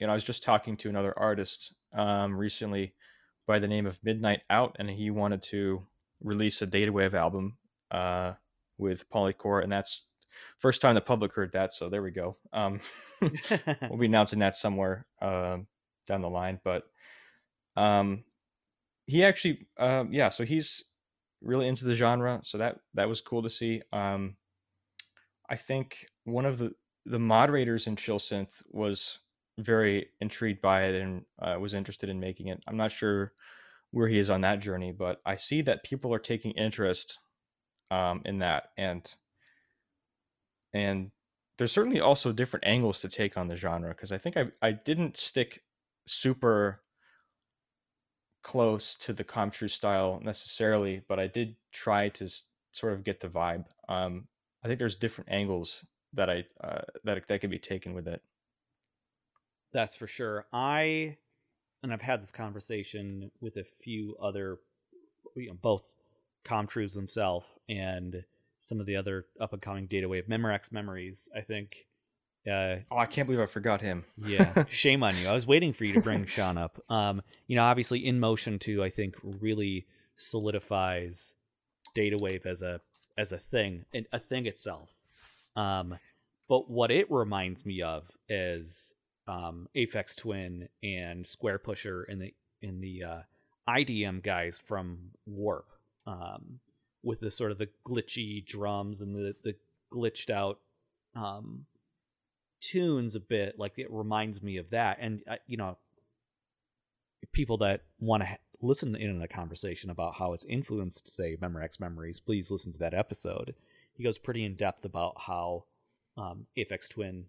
[0.00, 2.92] you know i was just talking to another artist um recently
[3.46, 5.86] by the name of midnight out and he wanted to
[6.20, 7.56] release a data wave album
[7.90, 8.32] uh
[8.76, 10.06] with Polychora and that's
[10.58, 12.36] first time the public heard that so there we go.
[12.52, 12.80] Um
[13.20, 15.68] we'll be announcing that somewhere um
[16.06, 16.84] down the line but
[17.76, 18.24] um
[19.06, 20.84] he actually um yeah so he's
[21.42, 24.36] really into the genre so that that was cool to see um
[25.50, 26.72] i think one of the
[27.06, 29.20] the moderators in chill synth was
[29.58, 32.60] very intrigued by it and uh, was interested in making it.
[32.66, 33.32] I'm not sure
[33.92, 37.18] where he is on that journey but i see that people are taking interest
[37.90, 39.14] um in that and
[40.74, 41.12] and
[41.58, 44.72] there's certainly also different angles to take on the genre because i think i i
[44.72, 45.63] didn't stick
[46.06, 46.82] super
[48.42, 53.04] close to the Com Truise style necessarily, but I did try to s- sort of
[53.04, 53.66] get the vibe.
[53.88, 54.28] Um,
[54.62, 58.22] I think there's different angles that I uh, that that could be taken with it.
[59.72, 60.46] That's for sure.
[60.52, 61.18] I
[61.82, 64.58] and I've had this conversation with a few other,
[65.36, 65.96] you know, both
[66.44, 68.24] Com Truise themselves and
[68.60, 71.28] some of the other up and coming data wave Memorex memories.
[71.34, 71.86] I think.
[72.50, 74.04] Uh, Oh, I can't believe I forgot him.
[74.18, 75.28] yeah, shame on you.
[75.28, 76.78] I was waiting for you to bring Sean up.
[76.90, 78.82] Um, you know, obviously, in motion too.
[78.84, 79.86] I think really
[80.16, 81.34] solidifies
[81.94, 82.80] data wave as a
[83.16, 84.90] as a thing, and a thing itself.
[85.56, 85.98] Um,
[86.48, 88.94] but what it reminds me of is
[89.28, 93.18] um, Aphex Twin and Squarepusher and the in the uh,
[93.68, 95.68] IDM guys from Warp,
[96.06, 96.58] um,
[97.02, 99.54] with the sort of the glitchy drums and the the
[99.92, 100.58] glitched out
[101.14, 101.64] um,
[102.64, 103.58] tunes a bit.
[103.58, 105.76] Like it reminds me of that, and uh, you know,
[107.32, 111.36] people that want to ha- listen in on a conversation about how it's influenced, say,
[111.36, 113.54] Memorex memories, please listen to that episode.
[113.92, 115.64] He goes pretty in depth about how
[116.16, 117.26] um, Aphex Twin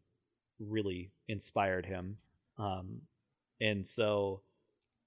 [0.59, 2.17] really inspired him,
[2.57, 3.01] um,
[3.59, 4.41] and so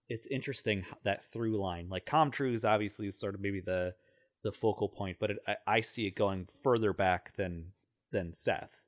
[0.08, 1.88] it's interesting that through line.
[1.88, 3.94] Like Com Truise is obviously sort of maybe the
[4.42, 7.72] the focal point, but it, I, I see it going further back than
[8.12, 8.80] than Seth.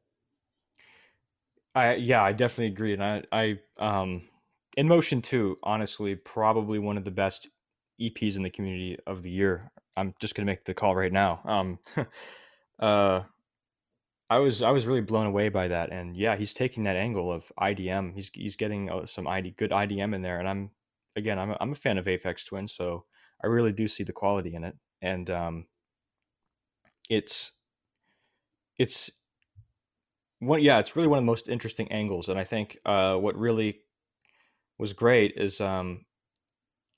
[1.74, 4.28] I yeah, I definitely agree, and I I um
[4.76, 5.56] in motion too.
[5.62, 7.48] Honestly, probably one of the best
[7.98, 9.70] EPs in the community of the year.
[9.96, 11.40] I'm just gonna make the call right now.
[11.44, 11.78] Um,
[12.80, 13.22] uh,
[14.28, 17.32] I was I was really blown away by that, and yeah, he's taking that angle
[17.32, 18.14] of IDM.
[18.14, 20.70] He's he's getting uh, some ID good IDM in there, and I'm
[21.16, 23.04] again I'm a, I'm a fan of Aphex Twin, so
[23.42, 25.66] I really do see the quality in it, and um,
[27.08, 27.52] it's
[28.78, 29.10] it's
[30.41, 33.36] one yeah it's really one of the most interesting angles and i think uh what
[33.36, 33.78] really
[34.78, 36.05] was great is um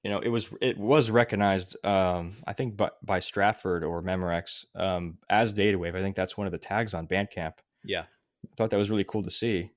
[0.02, 4.64] you know it was it was recognized um i think by, by stratford or memorex
[4.76, 7.54] um as data wave i think that's one of the tags on bandcamp.
[7.84, 8.04] Yeah.
[8.50, 9.70] i thought that was really cool to see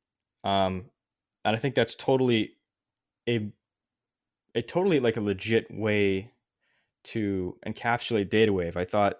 [0.43, 0.85] um
[1.43, 2.53] and i think that's totally
[3.27, 3.51] a
[4.53, 6.31] a totally like a legit way
[7.03, 9.15] to encapsulate data wave i thought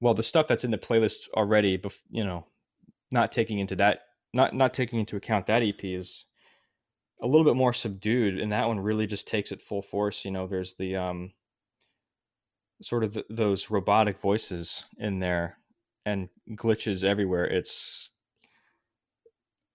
[0.00, 2.46] well the stuff that's in the playlist already bef- you know
[3.12, 4.00] not taking into that
[4.32, 6.24] not not taking into account that ep is
[7.22, 10.30] a little bit more subdued and that one really just takes it full force you
[10.30, 11.32] know there's the um
[12.82, 15.58] sort of th those robotic voices in there
[16.04, 18.10] and glitches everywhere it's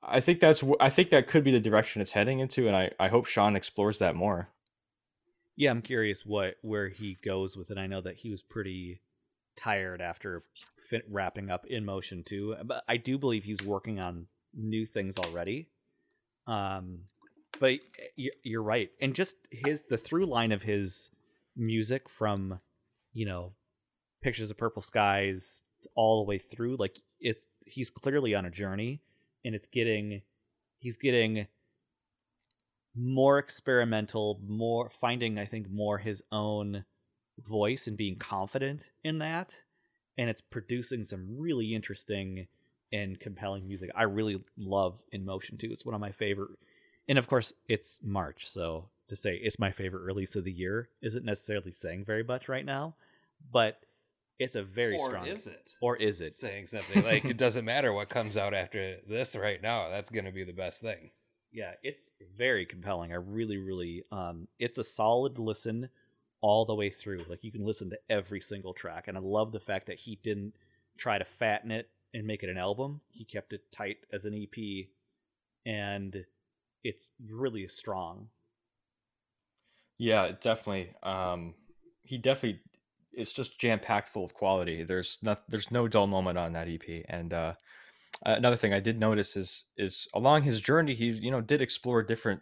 [0.04, 2.92] i think that's i think that could be the direction it's heading into and i
[3.00, 4.50] i hope sean explores that more
[5.56, 7.78] Yeah, I'm curious what where he goes with it.
[7.78, 9.02] I know that he was pretty
[9.60, 10.43] tired after
[10.89, 15.18] fin- wrapping up in motion too, but I do believe he's working on new things
[15.18, 15.68] already.
[16.47, 17.01] Um,
[17.60, 17.80] but
[18.16, 21.12] you're right, and just his the through line of his
[21.55, 22.60] music from,
[23.14, 23.53] you know,
[24.22, 29.01] pictures of purple skies all the way through, like it's he's clearly on a journey,
[29.43, 30.22] and it's getting
[30.80, 31.47] he's getting
[32.95, 36.86] more experimental, more finding I think more his own
[37.48, 39.64] voice and being confident in that
[40.18, 42.48] and it's producing some really interesting
[42.92, 43.90] and compelling music.
[43.96, 45.70] I really love In Motion too.
[45.72, 46.50] It's one of my favorite.
[47.08, 50.90] And of course, it's March, so to say it's my favorite release of the year
[51.02, 52.96] isn't necessarily saying very much right now,
[53.52, 53.80] but
[54.40, 55.72] it's a very or strong is it?
[55.82, 56.34] or is it?
[56.34, 59.90] saying something like it doesn't matter what comes out after this right now.
[59.90, 61.12] That's going to be the best thing.
[61.52, 65.90] yeah it's very compelling i really really um it's a solid listen
[66.42, 69.52] all the way through like you can listen to every single track and i love
[69.52, 70.54] the fact that he didn't
[70.98, 74.34] try to fatten it and make it an album he kept it tight as an
[74.34, 74.88] ep
[75.66, 76.26] and
[76.84, 78.30] it's really strong
[80.00, 80.96] Yeah, definitely.
[81.04, 81.54] Um,
[82.04, 82.62] he definitely
[83.12, 84.84] it's just jam packed full of quality.
[84.84, 87.06] There's not there's no dull moment on that EP.
[87.10, 87.54] And uh,
[88.26, 92.02] another thing I did notice is is along his journey, he you know did explore
[92.02, 92.42] different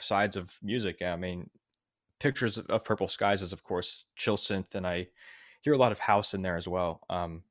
[0.00, 1.02] sides of music.
[1.02, 1.48] I mean,
[2.20, 5.08] pictures of, purple skies is of course chill synth, and I
[5.62, 7.00] hear a lot of house in there as well.
[7.10, 7.42] Um,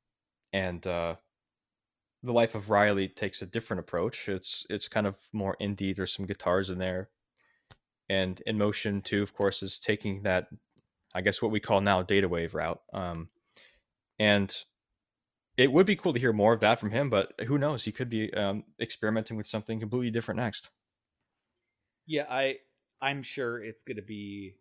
[0.52, 1.16] and uh,
[2.22, 4.28] the life of Riley takes a different approach.
[4.28, 5.94] It's it's kind of more indie.
[5.94, 7.10] There's some guitars in there
[8.08, 10.48] and in motion too of course is taking that
[11.14, 13.28] i guess what we call now data wave route um,
[14.18, 14.64] and
[15.56, 17.92] it would be cool to hear more of that from him but who knows he
[17.92, 20.70] could be um, experimenting with something completely different next
[22.06, 22.56] yeah i
[23.00, 24.54] i'm sure it's going to be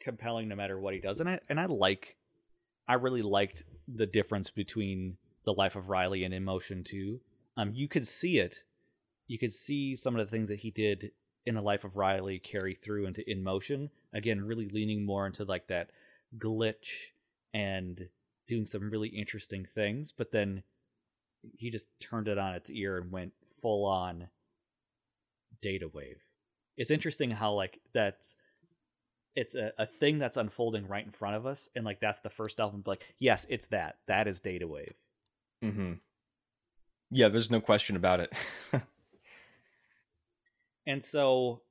[0.00, 1.42] compelling no matter what he does in it.
[1.48, 2.16] and i like
[2.88, 7.20] i really liked the difference between the life of riley and in motion too
[7.56, 8.64] um you could see it.
[9.28, 11.10] You could see some of the things that he did
[11.44, 13.90] in the life of riley carry through into in motion.
[14.12, 15.90] Again really leaning more into like that
[16.38, 17.12] glitch
[17.52, 18.08] and
[18.46, 20.62] doing some really interesting things but then
[21.56, 24.28] he just turned it on its ear and went full on
[25.60, 26.25] data wave
[26.76, 28.36] it's interesting how like that's
[29.34, 32.30] it's a, a thing that's unfolding right in front of us and like that's the
[32.30, 33.96] first album like yes it's that.
[34.06, 34.94] That is data wave.
[35.64, 35.94] Mm-hmm.
[37.10, 38.32] yeah there's no question about it.
[40.86, 41.62] And so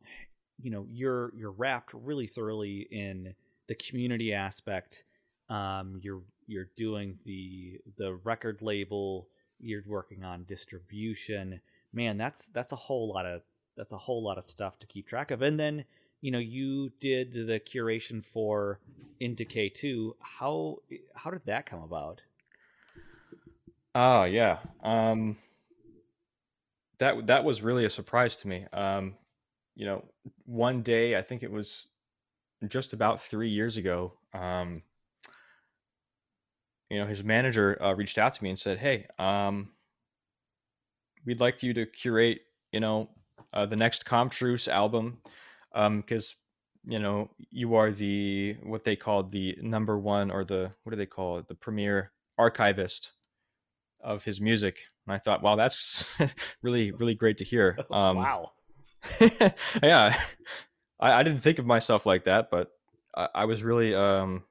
[0.62, 3.34] you know you're you're wrapped really thoroughly in
[3.68, 5.04] the community aspect.
[5.50, 9.30] Um you're you're doing the the record label.
[9.60, 11.62] You're working on distribution.
[11.94, 13.42] Man that's that's a whole lot of
[13.76, 15.42] that's a whole lot of stuff to keep track of.
[15.42, 15.86] And then
[16.22, 18.80] you know you did the curation for
[19.20, 20.78] In Decay, Too how
[21.16, 22.22] how did that come about?
[23.94, 24.60] Oh yeah.
[24.84, 25.38] Um
[27.00, 28.66] that that was really a surprise to me.
[28.74, 29.16] Um
[29.76, 30.06] you know
[30.46, 31.88] one day i think it was
[32.68, 34.14] just about three years ago.
[34.34, 34.84] Um,
[36.90, 39.72] you know, his manager uh, reached out to me and said, "Hey, um,
[41.26, 43.10] we'd like you to curate, you know,
[43.54, 45.18] uh, the next Com Truise album,
[45.74, 46.36] Um, because
[46.88, 50.96] you know you are the what they called the number one or the what do
[50.98, 53.12] they call it, the premier archivist
[54.02, 56.10] of his music." And I thought, wow, that's
[56.62, 57.78] really really great to hear.
[57.92, 58.52] Um, wow.
[59.84, 60.18] yeah,
[61.00, 62.72] I, I didn't think of myself like that, but
[63.16, 64.44] I, I was really um,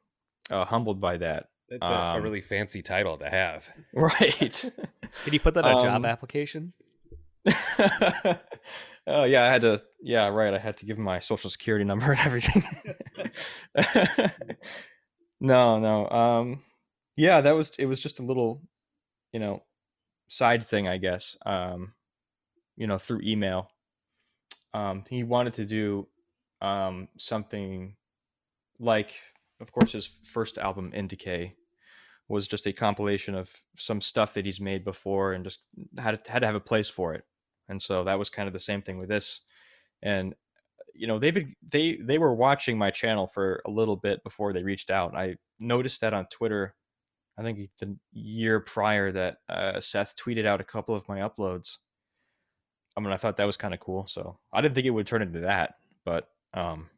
[0.51, 1.49] uh, humbled by that.
[1.69, 3.69] That's a, a Um, really fancy title to have.
[3.93, 4.71] Right.
[5.25, 6.73] Can you put that on a job Um, application?
[9.07, 9.83] oh yeah, I had to.
[10.01, 10.55] Yeah, right.
[10.55, 12.63] I had to give my social security number and everything.
[15.41, 16.09] no, no.
[16.09, 16.63] Um,
[17.17, 17.71] yeah, that was.
[17.79, 18.63] It was just a little,
[19.33, 19.63] you know,
[20.29, 21.37] side thing, I guess.
[21.45, 21.93] Um,
[22.77, 23.71] you know, through email.
[24.73, 26.09] Um, he wanted to do
[26.61, 27.97] um something
[28.79, 29.15] like,
[29.61, 31.55] of course, his first album, In Decay,
[32.29, 35.61] was just a compilation of some stuff that he's made before and just
[35.99, 37.25] had to, had to have a place for it.
[37.69, 39.41] And so that was kind of the same thing with this.
[40.03, 40.35] And
[40.95, 44.53] you know, they've been they they were watching my channel for a little bit before
[44.53, 45.15] they reached out.
[45.15, 46.75] I noticed that on Twitter.
[47.37, 51.79] I think the year prior that uh, Seth tweeted out a couple of my uploads.
[52.97, 54.07] I mean, I thought that was kind of cool.
[54.07, 56.89] So I didn't think it would turn into that, but um,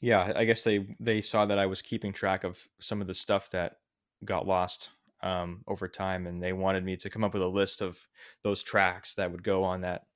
[0.00, 3.14] yeah, I guess they they saw that I was keeping track of some of the
[3.14, 3.78] stuff that
[4.24, 4.90] got lost
[5.22, 8.06] um, over time, and they wanted me to come up with a list of
[8.42, 10.06] those tracks that would go on that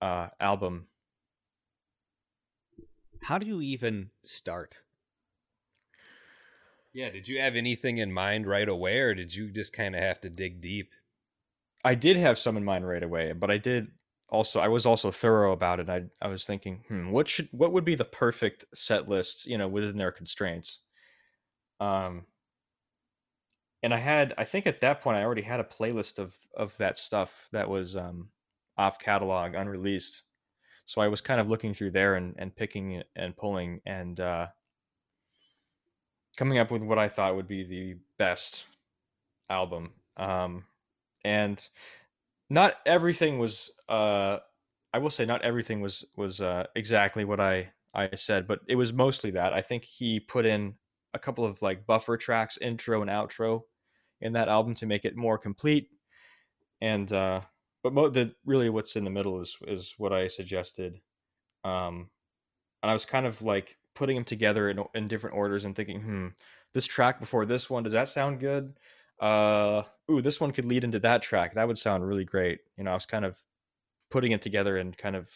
[0.00, 0.86] uh, album.
[3.22, 4.82] How do you even start?
[6.92, 10.00] Yeah, did you have anything in mind right away, or did you just kind of
[10.00, 10.92] have to dig deep?
[11.84, 13.88] I did have some in mind right away, but I did
[14.28, 15.88] also I was also thorough about it.
[15.88, 19.58] I I was thinking, hmm, what should what would be the perfect set list, you
[19.58, 20.80] know, within their constraints.
[21.80, 22.24] Um
[23.82, 26.76] and I had I think at that point I already had a playlist of of
[26.78, 28.30] that stuff that was um
[28.78, 30.22] off catalog, unreleased.
[30.86, 34.48] So I was kind of looking through there and and picking and pulling and uh
[36.36, 38.66] coming up with what I thought would be the best
[39.50, 39.92] album.
[40.16, 40.64] Um
[41.24, 41.68] and
[42.48, 44.38] not everything was uh
[44.94, 48.76] i will say not everything was was uh exactly what i i said but it
[48.76, 50.74] was mostly that i think he put in
[51.16, 53.62] a couple of like buffer tracks intro and outro
[54.20, 55.90] in that album to make it more complete.
[56.80, 57.42] And uh
[57.82, 61.00] but mo- the really what's in the middle is is what i suggested
[61.64, 62.10] um
[62.82, 66.00] and i was kind of like putting them together in, in different orders and thinking
[66.02, 66.28] hmm
[66.74, 68.78] this track before this one does that sound good?
[69.20, 71.54] Uh ooh this one could lead into that track.
[71.54, 72.60] That would sound really great.
[72.76, 73.42] You know i was kind of
[74.10, 75.32] putting it together and kind of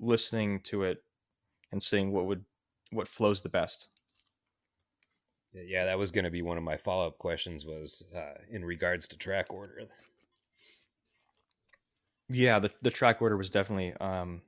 [0.00, 1.02] listening to it
[1.72, 2.44] and seeing what would
[2.92, 3.88] what flows the best
[5.64, 7.64] Yeah, that was going to be one of my follow up questions.
[7.64, 9.80] Was uh, in regards to track order.
[12.28, 14.42] yeah the, the track order was definitely um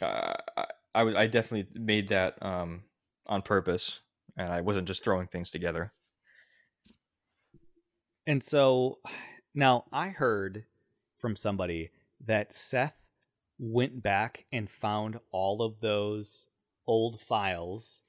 [0.00, 2.82] uh, I, I was i definitely made that um
[3.28, 4.00] on purpose
[4.38, 5.92] and i wasn't just throwing things together
[8.26, 8.98] And so
[9.54, 10.64] now I heard
[11.18, 11.90] from somebody
[12.24, 13.08] that Seth
[13.58, 16.46] went back and found all of those
[16.86, 18.02] old files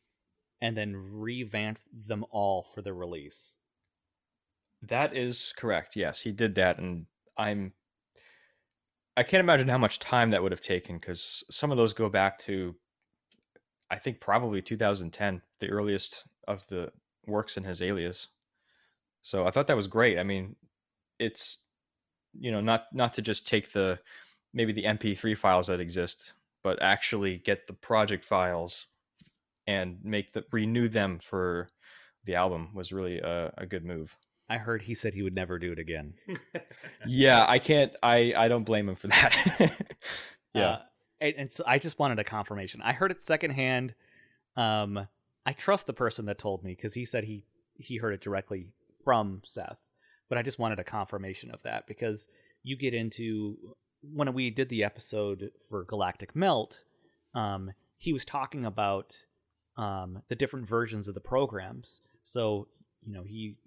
[0.64, 3.58] and then revamped them all for the release.
[4.82, 5.98] That is correct.
[5.98, 7.06] Yes, he did that, and
[7.38, 7.74] I'm.
[9.18, 12.10] I can't imagine how much time that would have taken because some of those go
[12.10, 12.74] back to,
[13.92, 16.92] I think probably 2010, the earliest of the
[17.28, 18.30] works in his alias.
[19.22, 20.18] So I thought that was great.
[20.18, 20.56] I mean,
[21.20, 21.60] it's,
[22.40, 24.00] you know, not not to just take the
[24.54, 26.34] maybe the MP3 files that exist,
[26.64, 28.88] but actually get the project files
[29.68, 31.70] and make the renew them for
[32.26, 34.18] the album was really a, a good move.
[34.50, 36.14] I heard he said he would never do it again.
[37.08, 39.34] yeah i can't i i don't blame him for that
[40.54, 40.80] yeah Uh,
[41.22, 42.82] and, and so I just wanted a confirmation.
[42.84, 43.96] I heard it secondhand.
[44.58, 45.08] Um,
[45.46, 47.46] I trust the person that told me because he said he
[47.76, 48.68] he heard it directly
[49.04, 49.80] from Seth,
[50.30, 52.28] but I just wanted a confirmation of that because
[52.62, 53.56] you get into
[54.02, 56.84] when we did the episode for Galactic Melt,
[57.34, 59.16] um, he was talking about
[59.78, 62.02] um, the different versions of the programs.
[62.24, 62.68] So
[63.06, 63.58] you know he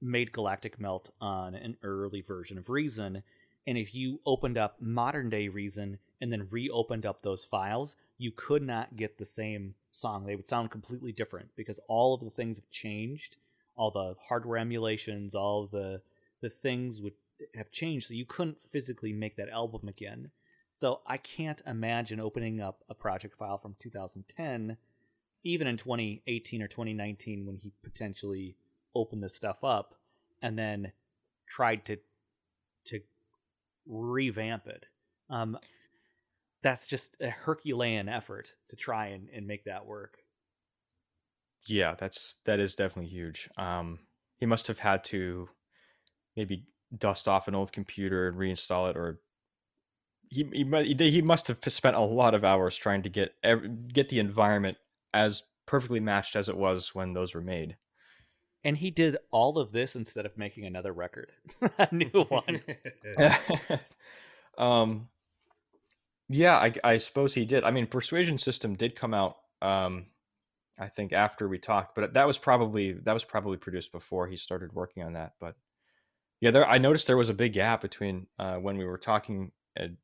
[0.00, 3.22] made Galactic Melt on an early version of Reason,
[3.66, 8.30] and if you opened up modern day Reason and then reopened up those files, you
[8.30, 10.24] could not get the same song.
[10.24, 13.36] They would sound completely different because all of the things have changed.
[13.76, 16.00] All the hardware emulations, all the
[16.40, 17.14] the things would
[17.54, 20.30] have changed, so you couldn't physically make that album again.
[20.70, 24.76] So I can't imagine opening up a project file from 2010
[25.46, 28.56] even in 2018 or 2019 when he potentially
[28.94, 29.94] opened this stuff up
[30.42, 30.92] and then
[31.46, 31.98] tried to
[32.84, 33.00] to
[33.86, 34.86] revamp it.
[35.30, 35.58] Um,
[36.62, 40.18] that's just a Herculean effort to try and, and make that work.
[41.66, 43.48] Yeah, that's that is definitely huge.
[43.56, 43.98] Um,
[44.38, 45.48] he must have had to
[46.36, 46.64] maybe
[46.96, 49.20] dust off an old computer and reinstall it, or
[50.28, 54.08] he he he must have spent a lot of hours trying to get ev- get
[54.08, 54.76] the environment
[55.16, 57.76] as perfectly matched as it was when those were made.
[58.62, 61.32] And he did all of this instead of making another record,
[61.78, 62.60] a new one.
[64.58, 65.08] um,
[66.28, 67.64] yeah, I, I suppose he did.
[67.64, 69.36] I mean, Persuasion System did come out.
[69.62, 70.06] Um,
[70.78, 74.36] I think after we talked, but that was probably that was probably produced before he
[74.36, 75.32] started working on that.
[75.40, 75.54] But
[76.40, 79.52] yeah, there I noticed there was a big gap between uh, when we were talking
[79.76, 79.96] and,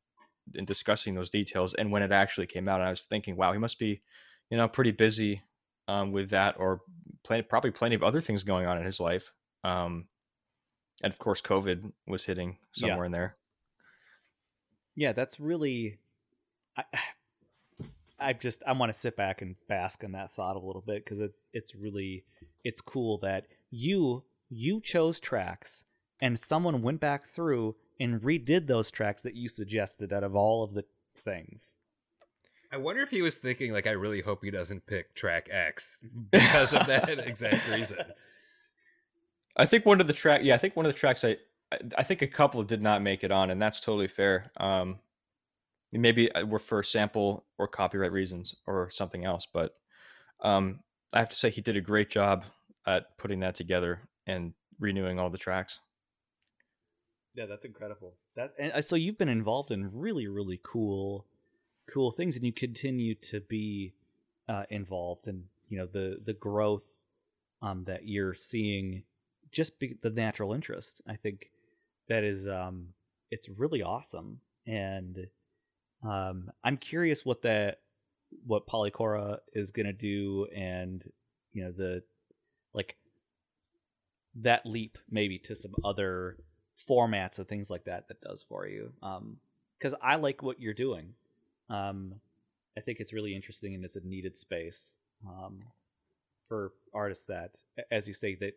[0.54, 2.80] and discussing those details and when it actually came out.
[2.80, 4.02] And I was thinking, wow, he must be,
[4.52, 5.40] you know, pretty busy
[5.88, 6.82] um, with that, or
[7.24, 9.32] plenty, probably plenty of other things going on in his life.
[9.64, 10.04] Um,
[11.02, 12.88] and of course, COVID was hitting Yeah.
[12.88, 13.36] somewhere in there.
[14.94, 15.98] yeah, that's really.
[16.76, 16.84] I,
[18.20, 21.02] I just I want to sit back and bask in that thought a little bit
[21.04, 22.24] because it's it's really
[22.62, 25.86] it's cool that you you chose tracks
[26.20, 30.62] and someone went back through and redid those tracks that you suggested out of all
[30.62, 30.84] of the
[31.16, 31.78] things.
[32.72, 36.00] I wonder if he was thinking like, I really hope he doesn't pick track X
[36.30, 37.98] because of that exact reason.
[39.56, 41.36] I think one of the track, yeah, I think one of the tracks I,
[41.70, 44.50] I- I think a couple did not make it on, and that's totally fair.
[44.58, 44.98] Um,
[45.90, 49.74] maybe uh, were for sample or copyright reasons or something else, but
[50.40, 50.80] um,
[51.14, 52.44] I have to say he did a great job
[52.86, 55.80] at putting that together and renewing all the tracks.
[57.34, 58.14] Yeah, that's incredible.
[58.36, 61.26] That and uh, so you've been involved in really really cool
[61.92, 63.92] cool things and you continue to be
[64.48, 66.86] uh involved and you know the the growth
[67.60, 69.02] um that you're seeing
[69.52, 71.02] just be the natural interest.
[71.06, 71.50] I think
[72.08, 72.88] that is um
[73.30, 75.26] it's really awesome and
[76.02, 77.80] um I'm curious what that
[78.46, 81.04] what Polychora is going to do and
[81.52, 82.02] you know the
[82.72, 82.96] like
[84.36, 86.38] that leap maybe to some other
[86.88, 89.36] formats and things like that that does for you um
[89.78, 91.12] because i like what you're doing
[91.70, 92.14] um
[92.76, 94.94] i think it's really interesting and it's a needed space
[95.26, 95.60] um
[96.48, 97.60] for artists that
[97.90, 98.54] as you say that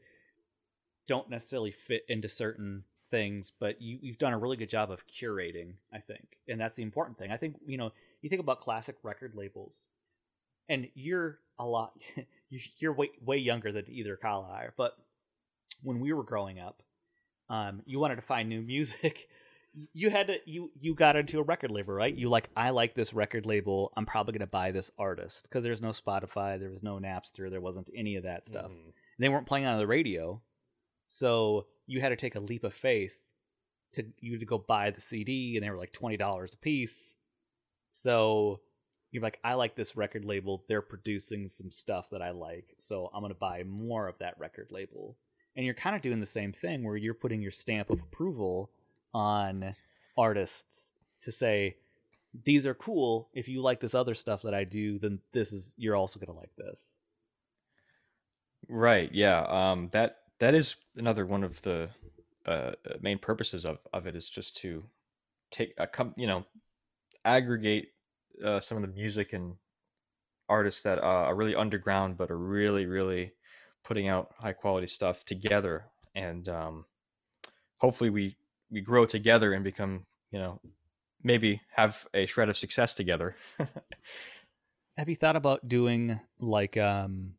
[1.07, 5.05] don't necessarily fit into certain things but you, you've done a really good job of
[5.07, 7.31] curating i think and that's the important thing.
[7.31, 7.91] I think you know
[8.21, 9.89] you think about classic record labels
[10.67, 11.93] and you're a lot
[12.79, 14.97] you're way, way younger than either kyle and i but
[15.83, 16.81] when we were growing up
[17.47, 19.27] um, you wanted to find new music
[19.93, 22.15] you had to you you got into a record label right?
[22.15, 23.91] You like i like this record label.
[23.97, 25.43] I'm probably going to buy this artist.
[25.43, 28.71] Because there's no spotify there was no napster there wasn't any of that stuff.
[28.71, 28.93] Mhm.
[29.19, 30.41] they weren't playing on the radio.
[31.07, 33.17] So you had to take a leap of faith
[33.93, 37.15] to you to go buy the cd and they were like $20 a piece.
[37.91, 38.61] So
[39.11, 40.63] you're like i like this record label.
[40.67, 42.75] They're producing some stuff that i like.
[42.77, 45.17] So i'm going to buy more of that record label.
[45.55, 48.71] And you're kind of doing the same thing where you're putting your stamp of approval
[49.15, 49.75] on
[50.17, 50.91] artists
[51.21, 51.75] to say
[52.43, 55.73] these are cool if you like this other stuff that i do then this is
[55.77, 56.99] you're also going to like this
[58.67, 59.11] Right.
[59.13, 59.41] Yeah.
[59.41, 61.89] Um, that that is another one of the
[62.45, 64.83] uh, uh, main purposes of, of it is just to
[65.51, 66.45] take a com- you know
[67.23, 67.89] aggregate
[68.43, 69.55] uh, some of the music and
[70.49, 73.33] artists that uh, are really underground but are really really
[73.83, 76.85] putting out high quality stuff together and um,
[77.77, 78.35] hopefully we
[78.71, 80.59] we grow together and become you know
[81.23, 83.35] maybe have a shred of success together
[84.97, 87.33] Have you thought about doing like um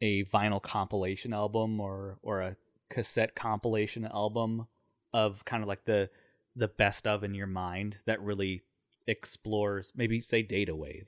[0.00, 2.56] a vinyl compilation album or or a
[2.90, 4.66] cassette compilation album
[5.12, 6.10] of kind of like the
[6.56, 8.62] the best of in your mind that really
[9.06, 11.06] explores maybe say data wave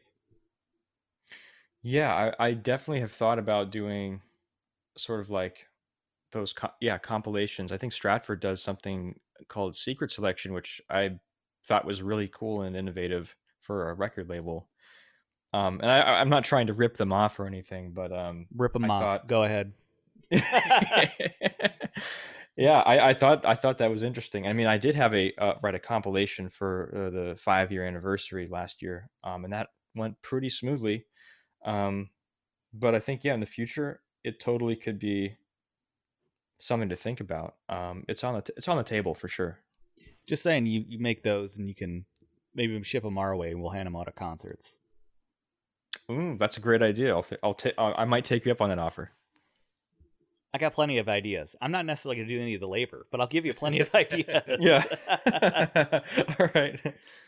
[1.82, 4.20] Yeah, I, I definitely have thought about doing
[4.96, 5.66] sort of like
[6.32, 7.70] those, co- yeah, compilations.
[7.70, 11.18] I think Stratford does something called Secret Selection, which I
[11.66, 14.68] thought was really cool and innovative for a record label.
[15.52, 18.72] Um, and I, I'm not trying to rip them off or anything, but um, rip
[18.72, 19.72] them I off thought- go ahead
[22.56, 24.46] yeah, I, I thought I thought that was interesting.
[24.46, 27.86] I mean, I did have a uh, write a compilation for uh, the five year
[27.86, 31.06] anniversary last year, um, and that went pretty smoothly.
[31.64, 32.10] Um,
[32.72, 35.36] but I think yeah, in the future, it totally could be
[36.58, 37.54] something to think about.
[37.68, 39.58] Um, it's on the t- it's on the table for sure.
[40.26, 42.04] just saying you you make those and you can
[42.54, 44.78] maybe ship them our way and we'll hand them out at concerts
[46.10, 47.12] Ooh, that's a great idea.
[47.14, 49.10] I'll th- I'll take I might take you up on that offer.
[50.54, 51.54] I got plenty of ideas.
[51.60, 53.80] I'm not necessarily going to do any of the labor, but I'll give you plenty
[53.80, 54.42] of ideas.
[54.60, 54.82] Yeah.
[56.40, 56.80] All right.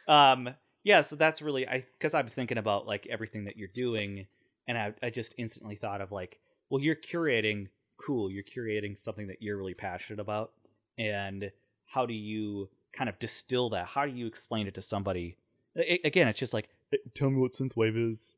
[0.07, 0.51] um
[0.85, 4.27] yeah so that's really i because i'm thinking about like everything that you're doing
[4.67, 6.39] and I, I just instantly thought of like
[6.71, 7.67] well you're curating
[7.99, 10.53] cool you're curating something that you're really passionate about
[10.97, 11.51] and
[11.87, 13.87] how do you kind of distill that?
[13.87, 15.37] How do you explain it to somebody?
[15.77, 18.37] A- again it's just like "Eh, tell me what synthwave is.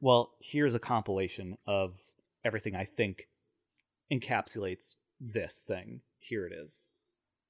[0.00, 1.94] well here's a compilation of
[2.44, 3.28] everything i think
[4.12, 6.00] encapsulates this thing.
[6.18, 6.90] Here it is.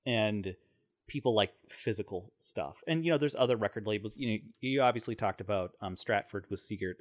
[0.06, 0.54] And
[1.08, 2.76] people like physical stuff.
[2.86, 4.16] And you know, there's other record labels.
[4.16, 6.98] You know, you obviously talked about um, Stratford with Secret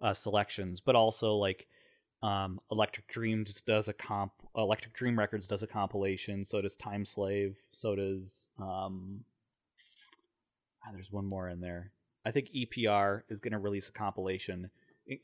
[0.00, 1.66] uh, Selections, but also like
[2.22, 4.32] um, Electric Dreams does a comp.
[4.56, 6.44] Electric Dream Records does a compilation.
[6.44, 7.56] So does Time Slave.
[7.70, 9.24] So does um,
[10.84, 11.90] ah, there's one more in there.
[12.24, 14.70] I think EPR is going to release a compilation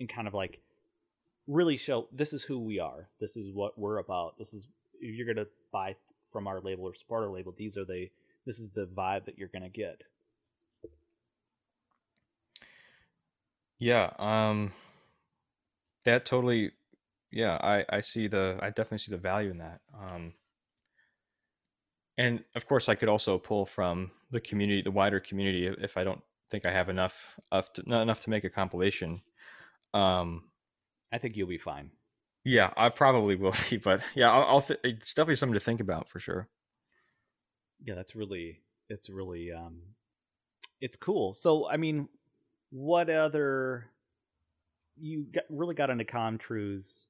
[0.00, 0.60] and, kind of like
[1.46, 3.08] really show this is who we are.
[3.20, 4.36] This is what we're about.
[4.36, 4.66] This is
[5.00, 5.94] if you're going to buy
[6.32, 7.54] from our label or support our label.
[7.56, 8.08] These are the
[8.46, 10.02] this is the vibe that you're gonna get.
[13.78, 14.10] Yeah.
[14.18, 14.72] Um.
[16.04, 16.72] That totally.
[17.30, 17.58] Yeah.
[17.60, 18.58] I I see the.
[18.62, 19.80] I definitely see the value in that.
[19.98, 20.34] Um.
[22.16, 26.02] And of course, I could also pull from the community, the wider community, if- I
[26.04, 26.20] don't
[26.50, 29.22] think I have enough of to, not enough to make a compilation.
[29.94, 30.50] Um.
[31.12, 31.90] I think you'll be fine.
[32.44, 34.44] Yeah, I probably will be, but yeah, I'll.
[34.56, 36.48] I'll th- it's definitely something to think about for sure.
[37.80, 39.82] Yeah, that's really it's really um
[40.80, 41.34] it's cool.
[41.34, 42.08] So I mean,
[42.70, 43.86] what other
[45.00, 47.04] you got, really got into Com Truise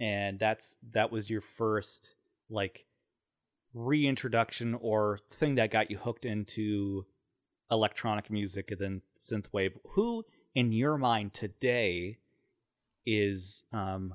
[0.00, 2.14] and that's that was your first
[2.50, 2.84] like
[3.74, 7.06] reintroduction or thing that got you hooked into
[7.70, 9.72] electronic music and then synthwave.
[9.90, 10.24] Who
[10.54, 12.18] in your mind today
[13.06, 14.14] is um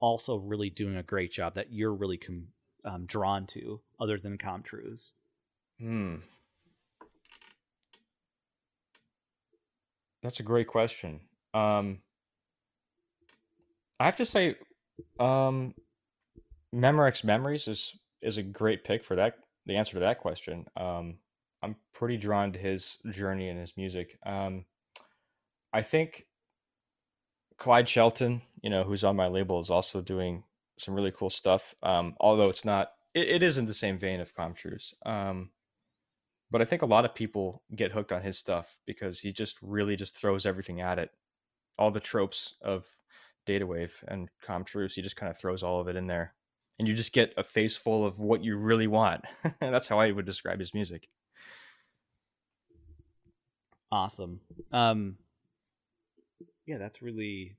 [0.00, 2.48] also really doing a great job that you're really com-
[2.84, 5.12] um, drawn to other than Com Truise?
[5.78, 6.16] Hmm.
[10.22, 11.20] That's a great question.
[11.54, 11.98] Um,
[14.00, 14.56] I have to say,
[15.18, 15.74] um,
[16.74, 19.38] Memorex Memories is is a great pick for that.
[19.66, 20.66] The answer to that question.
[20.76, 21.18] Um,
[21.62, 24.18] I'm pretty drawn to his journey and his music.
[24.24, 24.64] Um,
[25.72, 26.26] I think
[27.58, 30.44] Clyde Shelton, you know, who's on my label, is also doing
[30.78, 31.74] some really cool stuff.
[31.82, 34.94] Um, although it's not, it, it is in the same vein of Com Truise.
[35.04, 35.50] Um,
[36.50, 39.56] but I think a lot of people get hooked on his stuff because he just
[39.62, 41.10] really just throws everything at it.
[41.78, 42.86] All the tropes of
[43.46, 46.34] Datawave and Com Truise, he just kind of throws all of it in there.
[46.78, 49.24] And you just get a face full of what you really want.
[49.60, 51.08] That's how I would describe his music.
[53.90, 54.40] Awesome.
[54.72, 55.16] Um,
[56.66, 57.56] yeah, that's really.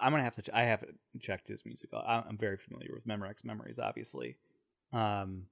[0.00, 0.42] I'm gonna have to.
[0.42, 1.90] Ch- I haven't checked his music.
[1.92, 4.36] I'm very familiar with Memorex Memories, obviously.
[4.92, 5.46] Um,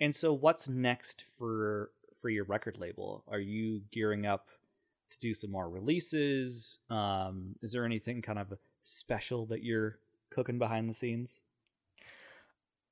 [0.00, 3.24] and so, what's next for for your record label?
[3.28, 4.48] Are you gearing up
[5.10, 6.78] to do some more releases?
[6.90, 8.52] Um, is there anything kind of
[8.82, 9.98] special that you're
[10.30, 11.42] cooking behind the scenes?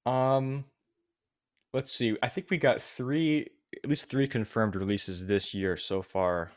[0.06, 0.64] Um,
[1.72, 2.16] let's see.
[2.22, 3.48] I think we got three,
[3.82, 6.52] at least three confirmed releases this year so far.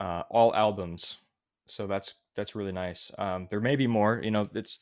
[0.00, 1.18] Uh, all albums,
[1.66, 3.10] so that's that's really nice.
[3.18, 4.20] Um, there may be more.
[4.22, 4.80] You know, it's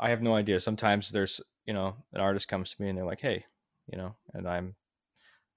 [0.00, 0.58] I have no idea.
[0.58, 3.44] Sometimes there's you know an artist comes to me and they're like, hey,
[3.92, 4.74] you know, and I'm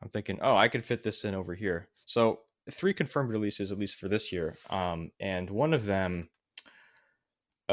[0.01, 1.87] I'm thinking, oh, I could fit this in over here.
[2.03, 4.57] So three confirmed releases at least for this year.
[4.69, 6.29] Um, and one of them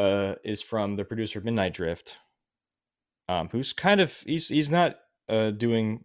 [0.00, 2.18] uh is from the producer Midnight Drift
[3.30, 4.96] um, who's kind of he's he's not
[5.28, 6.04] uh, doing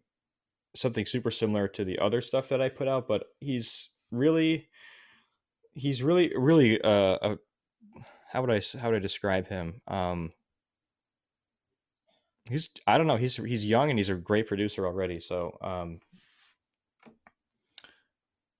[0.75, 4.69] something super similar to the other stuff that I put out, but he's really
[5.73, 7.37] he's really really uh, a,
[8.31, 9.81] how would I how would I describe him?
[9.87, 10.33] Um,
[12.47, 15.99] he's I don't know he's he's young and he's a great producer already, so um,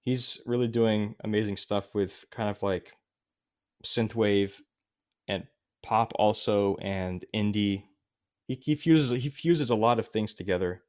[0.01, 2.93] he's really doing amazing stuff with kind of like
[3.85, 4.53] synthwave
[5.27, 5.47] and
[5.84, 7.84] pop also and indie
[8.47, 10.84] he, he fuses he fuses a lot of things together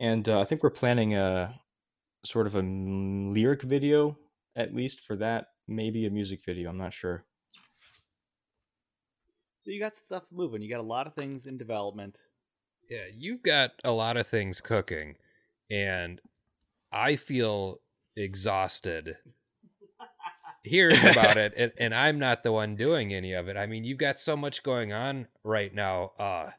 [0.00, 1.58] and uh, i think we're planning a
[2.24, 4.16] sort of a lyric video
[4.56, 7.24] at least for that maybe a music video i'm not sure
[9.66, 10.62] So you got stuff moving.
[10.62, 12.20] You got a lot of things in development.
[12.88, 15.16] Yeah, you've got a lot of things cooking,
[15.68, 16.20] and
[16.92, 17.80] I feel
[18.16, 19.16] exhausted
[20.66, 23.56] hearing about it, and, and I'm not the one doing any of it.
[23.56, 26.12] I mean, you've got so much going on right now.
[26.18, 26.50] Uh,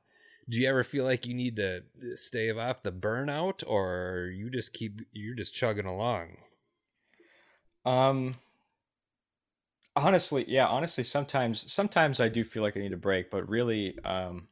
[0.49, 1.83] do you ever feel like you need to
[2.15, 6.37] stave off the burnout, or you just keep you're just chugging along?
[7.85, 8.35] um
[9.95, 13.97] honestly, yeah, honestly, sometimes sometimes I do feel like I need a break, but really,
[14.03, 14.47] um,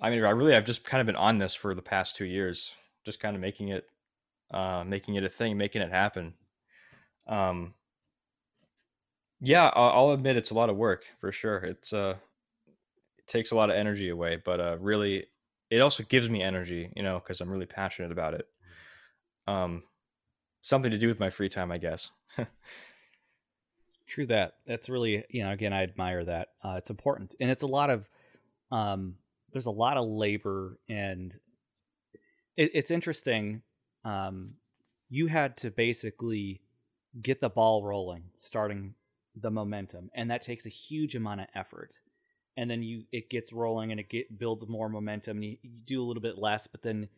[0.00, 2.24] I mean, I really I've just kind of been on this for the past two
[2.24, 3.86] years, just kind of making it,
[4.52, 6.34] uh, making it a thing, making it happen.
[7.26, 7.74] Um,
[9.40, 11.58] yeah, I'll, I'll admit it's a lot of work for sure.
[11.58, 12.14] It's uh,
[13.18, 15.26] it takes a lot of energy away, but uh, really,
[15.70, 18.46] it also gives me energy, you know, because I'm really passionate about it.
[19.46, 19.82] Um,
[20.60, 22.10] something to do with my free time, I guess.
[24.06, 24.54] True that.
[24.66, 26.48] That's really, you know, again, I admire that.
[26.62, 28.08] Uh, it's important, and it's a lot of,
[28.70, 29.16] um,
[29.52, 31.36] there's a lot of labor, and
[32.56, 33.62] it, it's interesting.
[34.04, 34.54] Um,
[35.08, 36.60] you had to basically
[37.20, 38.94] get the ball rolling, starting
[39.34, 41.94] the momentum, and that takes a huge amount of effort.
[42.56, 45.38] And then you, it gets rolling, and it get builds more momentum.
[45.38, 47.08] And you, you do a little bit less, but then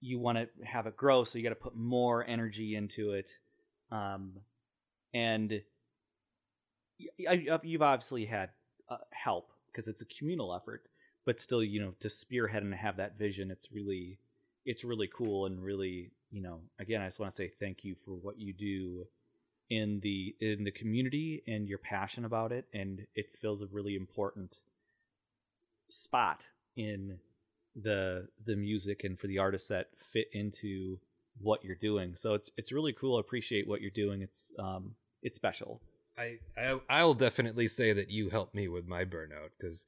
[0.00, 3.30] you want to have it grow, so you got to put more energy into it.
[3.92, 4.40] Um,
[5.12, 5.60] and
[7.18, 8.50] you've obviously had
[8.88, 10.84] uh, help because it's a communal effort,
[11.24, 14.18] but still, you know, to spearhead and have that vision, it's really,
[14.64, 17.94] it's really cool and really, you know, again, I just want to say thank you
[17.94, 19.06] for what you do
[19.70, 23.94] in the in the community and your passion about it, and it fills a really
[23.94, 24.58] important
[25.88, 27.18] spot in
[27.80, 30.98] the the music and for the artists that fit into
[31.40, 32.14] what you're doing.
[32.16, 33.16] So it's it's really cool.
[33.16, 34.22] I appreciate what you're doing.
[34.22, 35.80] It's um it's special.
[36.18, 39.86] I, I I'll definitely say that you helped me with my burnout because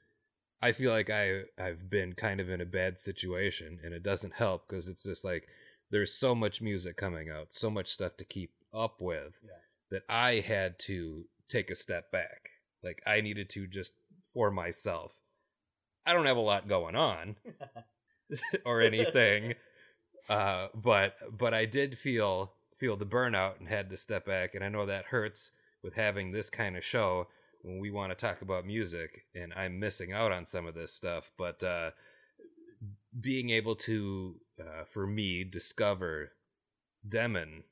[0.63, 4.35] I feel like I I've been kind of in a bad situation and it doesn't
[4.35, 5.49] help because it's just like
[5.91, 9.51] there's so much music coming out, so much stuff to keep up with Yeah.
[9.93, 12.49] That I had to take a step back.
[12.83, 13.93] Like I needed to just
[14.35, 15.21] for myself.
[16.05, 17.37] I don't have a lot going on
[18.67, 19.55] or anything.
[20.29, 24.65] uh but but I did feel feel the burnout and had to step back and
[24.65, 25.53] I know that hurts
[25.83, 27.29] with having this kind of show
[27.63, 30.93] when we want to talk about music and I'm missing out on some of this
[30.93, 31.91] stuff but uh
[33.21, 36.33] being able to uh, for me discover
[37.07, 37.65] Demon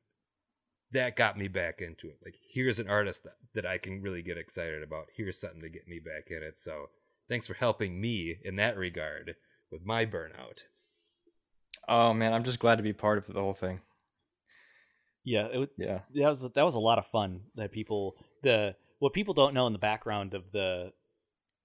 [0.93, 4.23] that got me back into it like here's an artist that, that I can really
[4.23, 6.87] get excited about here's something to get me back in it so
[7.29, 9.35] thanks for helping me in that regard
[9.71, 10.63] with my burnout
[11.89, 13.81] oh man, I'm just glad to be part of the whole thing.
[15.25, 16.01] Yeah, it, wa- Yeah.
[16.15, 17.43] that was that was a lot of fun.
[17.57, 20.93] That people the what people don't know in the background of the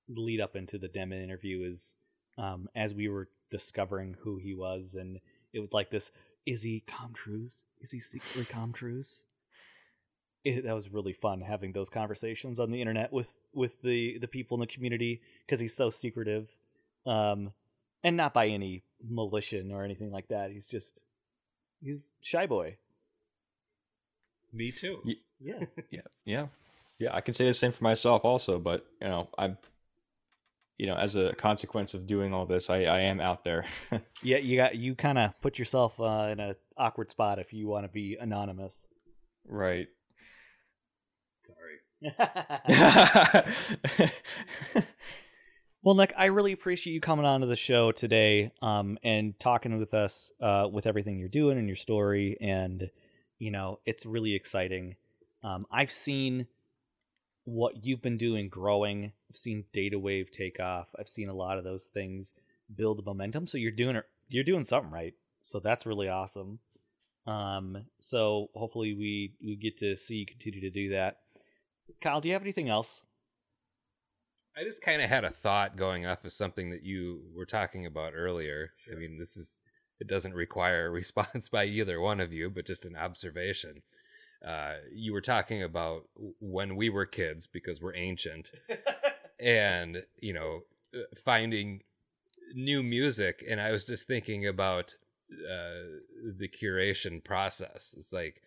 [0.09, 1.95] lead up into the Demon interview is
[2.37, 5.19] um, as we were discovering who he was, and
[5.53, 6.11] it was like this:
[6.45, 7.63] is he Com Truise?
[7.81, 9.23] Is he secretly Com Truise?
[10.43, 14.27] It, that was really fun having those conversations on the internet with with the the
[14.27, 16.55] people in the community because he's so secretive,
[17.07, 17.51] um,
[18.03, 20.51] and not by any malicious or anything like that.
[20.51, 21.01] He's just
[21.81, 22.77] he's shy boy.
[24.53, 25.65] me too Ye- Yeah.
[25.89, 26.47] Yeah, yeah,
[26.99, 27.15] yeah.
[27.15, 29.57] I can say the same for myself also, but you know, I'm,
[30.77, 33.65] you know, as a consequence of doing all this, I, I am out there.
[34.23, 37.67] Yeah, you got you kind of put yourself uh, in a awkward spot if you
[37.67, 38.87] want to be anonymous.
[39.47, 39.87] right.
[41.43, 41.79] sorry
[45.83, 49.77] well, Nick, I really appreciate you coming on to the show today um, and talking
[49.79, 52.37] with us uh, with everything you're doing and your story.
[52.41, 52.89] And
[53.39, 54.95] you know, it's really exciting.
[55.43, 56.47] Um, I've seen
[57.45, 59.13] what you've been doing growing.
[59.29, 60.87] I've seen Data Wave take off.
[60.99, 62.33] I've seen a lot of those things
[62.75, 63.47] build momentum.
[63.47, 64.05] So you're doing it.
[64.27, 65.13] You're doing something right.
[65.43, 66.59] So that's really awesome.
[67.27, 71.17] Um, so hopefully we we get to see you continue to do that.
[72.01, 73.05] Kyle, do you have anything else?
[74.57, 77.85] I just kind of had a thought going off of something that you were talking
[77.85, 78.71] about earlier.
[78.91, 79.61] I mean, this is
[79.99, 83.81] it doesn't require a response by either one of you, but just an observation.
[84.45, 86.07] Uh, you were talking about
[86.39, 88.51] when we were kids because we're ancient,
[89.39, 90.61] and you know,
[90.93, 91.81] uh, finding
[92.53, 94.95] new music, and I was just thinking about
[95.31, 95.99] uh,
[96.37, 97.95] the curation process.
[97.97, 98.41] It's like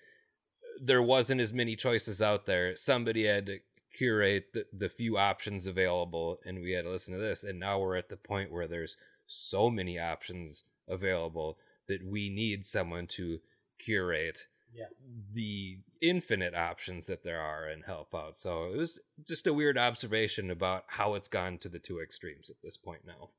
[0.80, 2.76] there wasn't as many choices out there.
[2.76, 3.58] Somebody had to
[3.92, 7.80] curate the, the few options available and we had to listen to this and now
[7.80, 8.96] we're at the point where there's
[9.26, 11.58] so many options available
[11.88, 13.40] that we need someone to
[13.78, 14.86] curate Yeah.
[15.32, 19.78] the infinite options that there are and help out so it was just a weird
[19.78, 23.30] observation about how it's gone to the two extremes at this point now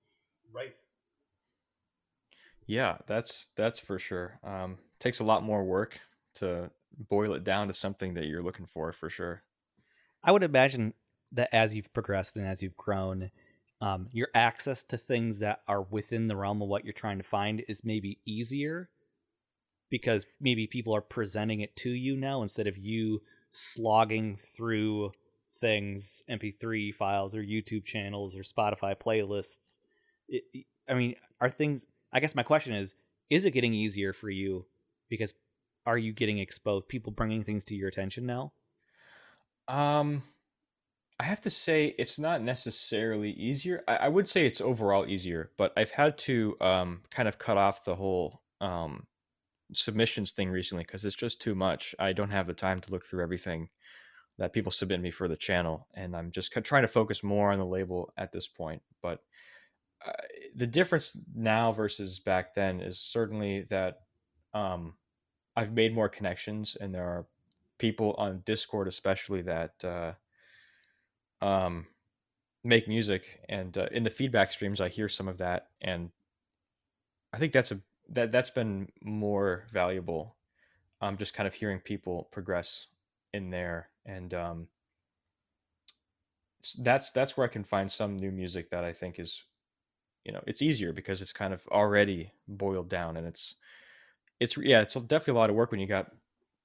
[0.54, 0.76] Right.
[2.66, 4.40] Yeah, that's that's for sure.
[4.44, 6.00] Um, takes a lot more work
[6.36, 6.70] to
[7.10, 9.44] boil it down to something that you're looking for, for sure.
[10.24, 10.94] I would imagine
[11.32, 13.32] that as you've progressed and as you've grown,
[13.82, 17.24] um, your access to things that are within the realm of what you're trying to
[17.24, 18.90] find is maybe easier
[19.90, 23.22] because maybe people are presenting it to you now instead of you
[23.52, 25.12] slogging through
[25.60, 29.80] things, MP3 files or YouTube channels or Spotify playlists.
[30.28, 30.44] It,
[30.88, 31.86] I mean, are things?
[32.14, 32.96] I guess my question is:
[33.30, 34.66] Is it getting easier for you?
[35.10, 35.34] Because
[35.86, 36.88] are you getting exposed?
[36.88, 38.54] People bringing things to your attention now?
[39.68, 40.24] Um,
[41.20, 43.84] I have to say it's not necessarily easier.
[43.88, 47.58] I, I would say it's overall easier, but I've had to um kind of cut
[47.58, 49.06] off the whole um
[49.74, 51.94] submissions thing recently because it's just too much.
[52.00, 53.70] I don't have the time to look through everything
[54.38, 57.60] that people submit me for the channel, and I'm just trying to focus more on
[57.60, 58.82] the label at this point.
[59.02, 59.22] But
[60.06, 60.14] uh,
[60.56, 64.00] the difference now versus back then is certainly that
[64.54, 64.96] um,
[65.56, 67.28] I've made more connections, and there are
[67.78, 70.14] people on Discord, especially that uh,
[71.46, 71.86] um,
[72.64, 76.12] make music, and uh, in the feedback streams, I hear some of that, and
[77.34, 77.82] I think that's a
[78.14, 80.36] that that's been more valuable.
[81.02, 82.88] Um, just kind of hearing people progress
[83.34, 84.68] in there, and um,
[86.80, 89.44] that's that's where I can find some new music that I think is,
[90.26, 93.56] you know, it's easier because it's kind of already boiled down, and it's
[94.40, 96.12] it's yeah, it's definitely a lot of work when you got,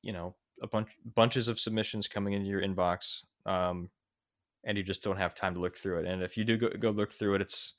[0.02, 3.88] you know, a bunch bunches of submissions coming into your inbox, um,
[4.64, 6.06] and you just don't have time to look through it.
[6.06, 7.74] And if you do go, go look through it, it's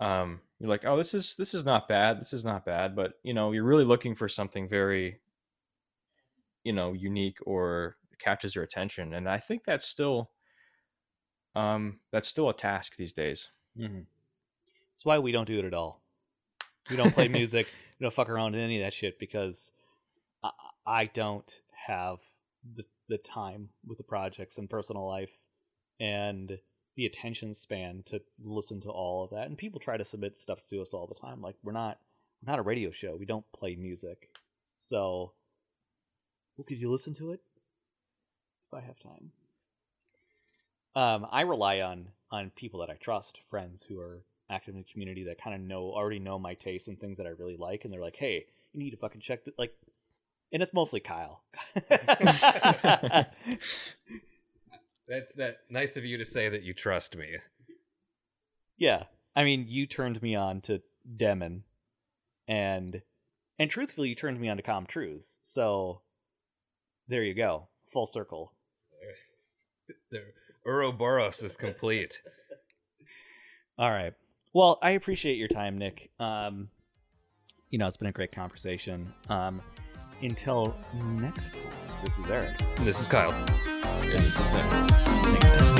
[0.00, 2.20] um, you're like, oh, this is this is not bad.
[2.20, 5.20] This is not bad, but you know, you're really looking for something very,
[6.62, 10.30] you know, unique or catches your attention, and I think that's still,
[11.54, 13.48] um, that's still a task these days.
[13.78, 14.00] Mm-hmm.
[14.92, 16.02] That's why we don't do it at all.
[16.90, 17.66] We don't play music.
[17.98, 19.72] We don't fuck around in any of that shit because
[20.42, 20.50] I,
[20.86, 22.18] I don't have
[22.72, 25.38] the the time with the projects and personal life
[26.00, 26.58] and
[26.96, 29.46] the attention span to listen to all of that.
[29.46, 31.40] And people try to submit stuff to us all the time.
[31.40, 31.98] Like we're not
[32.42, 33.16] we're not a radio show.
[33.16, 34.30] We don't play music.
[34.78, 35.32] So
[36.56, 37.40] well, could you listen to it?
[38.68, 39.32] If I have time.
[40.94, 44.92] Um, I rely on on people that I trust, friends who are active in the
[44.92, 47.84] community that kind of know already know my tastes and things that I really like,
[47.84, 49.56] and they're like, "Hey, you need to fucking check th-.
[49.58, 49.74] like."
[50.52, 51.42] And it's mostly Kyle.
[55.08, 57.36] That's that nice of you to say that you trust me.
[58.78, 59.04] yeah,
[59.36, 60.80] I mean, you turned me on to
[61.16, 61.64] Demon,
[62.48, 63.02] and
[63.58, 65.38] and truthfully, you turned me on to Com Truise.
[65.42, 66.00] So
[67.08, 68.52] there you go, full circle.
[70.10, 70.22] The
[70.66, 72.22] Ouroboros is complete.
[73.78, 74.14] All right.
[74.54, 76.10] Well, I appreciate your time, Nick.
[76.18, 76.70] Um,
[77.74, 79.12] you know, it's been a great conversation.
[79.28, 79.60] Um,
[80.22, 80.76] until
[81.18, 81.62] next time,
[82.04, 82.56] this is Eric.
[82.76, 83.32] this is Kyle.
[83.32, 84.62] And this is Nick.
[85.24, 85.73] Thanks,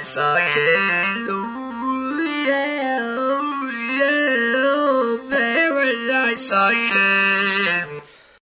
[0.00, 1.28] paradise I can.
[1.28, 7.59] Ooh, yeah, ooh, yeah, oh, paradise I can.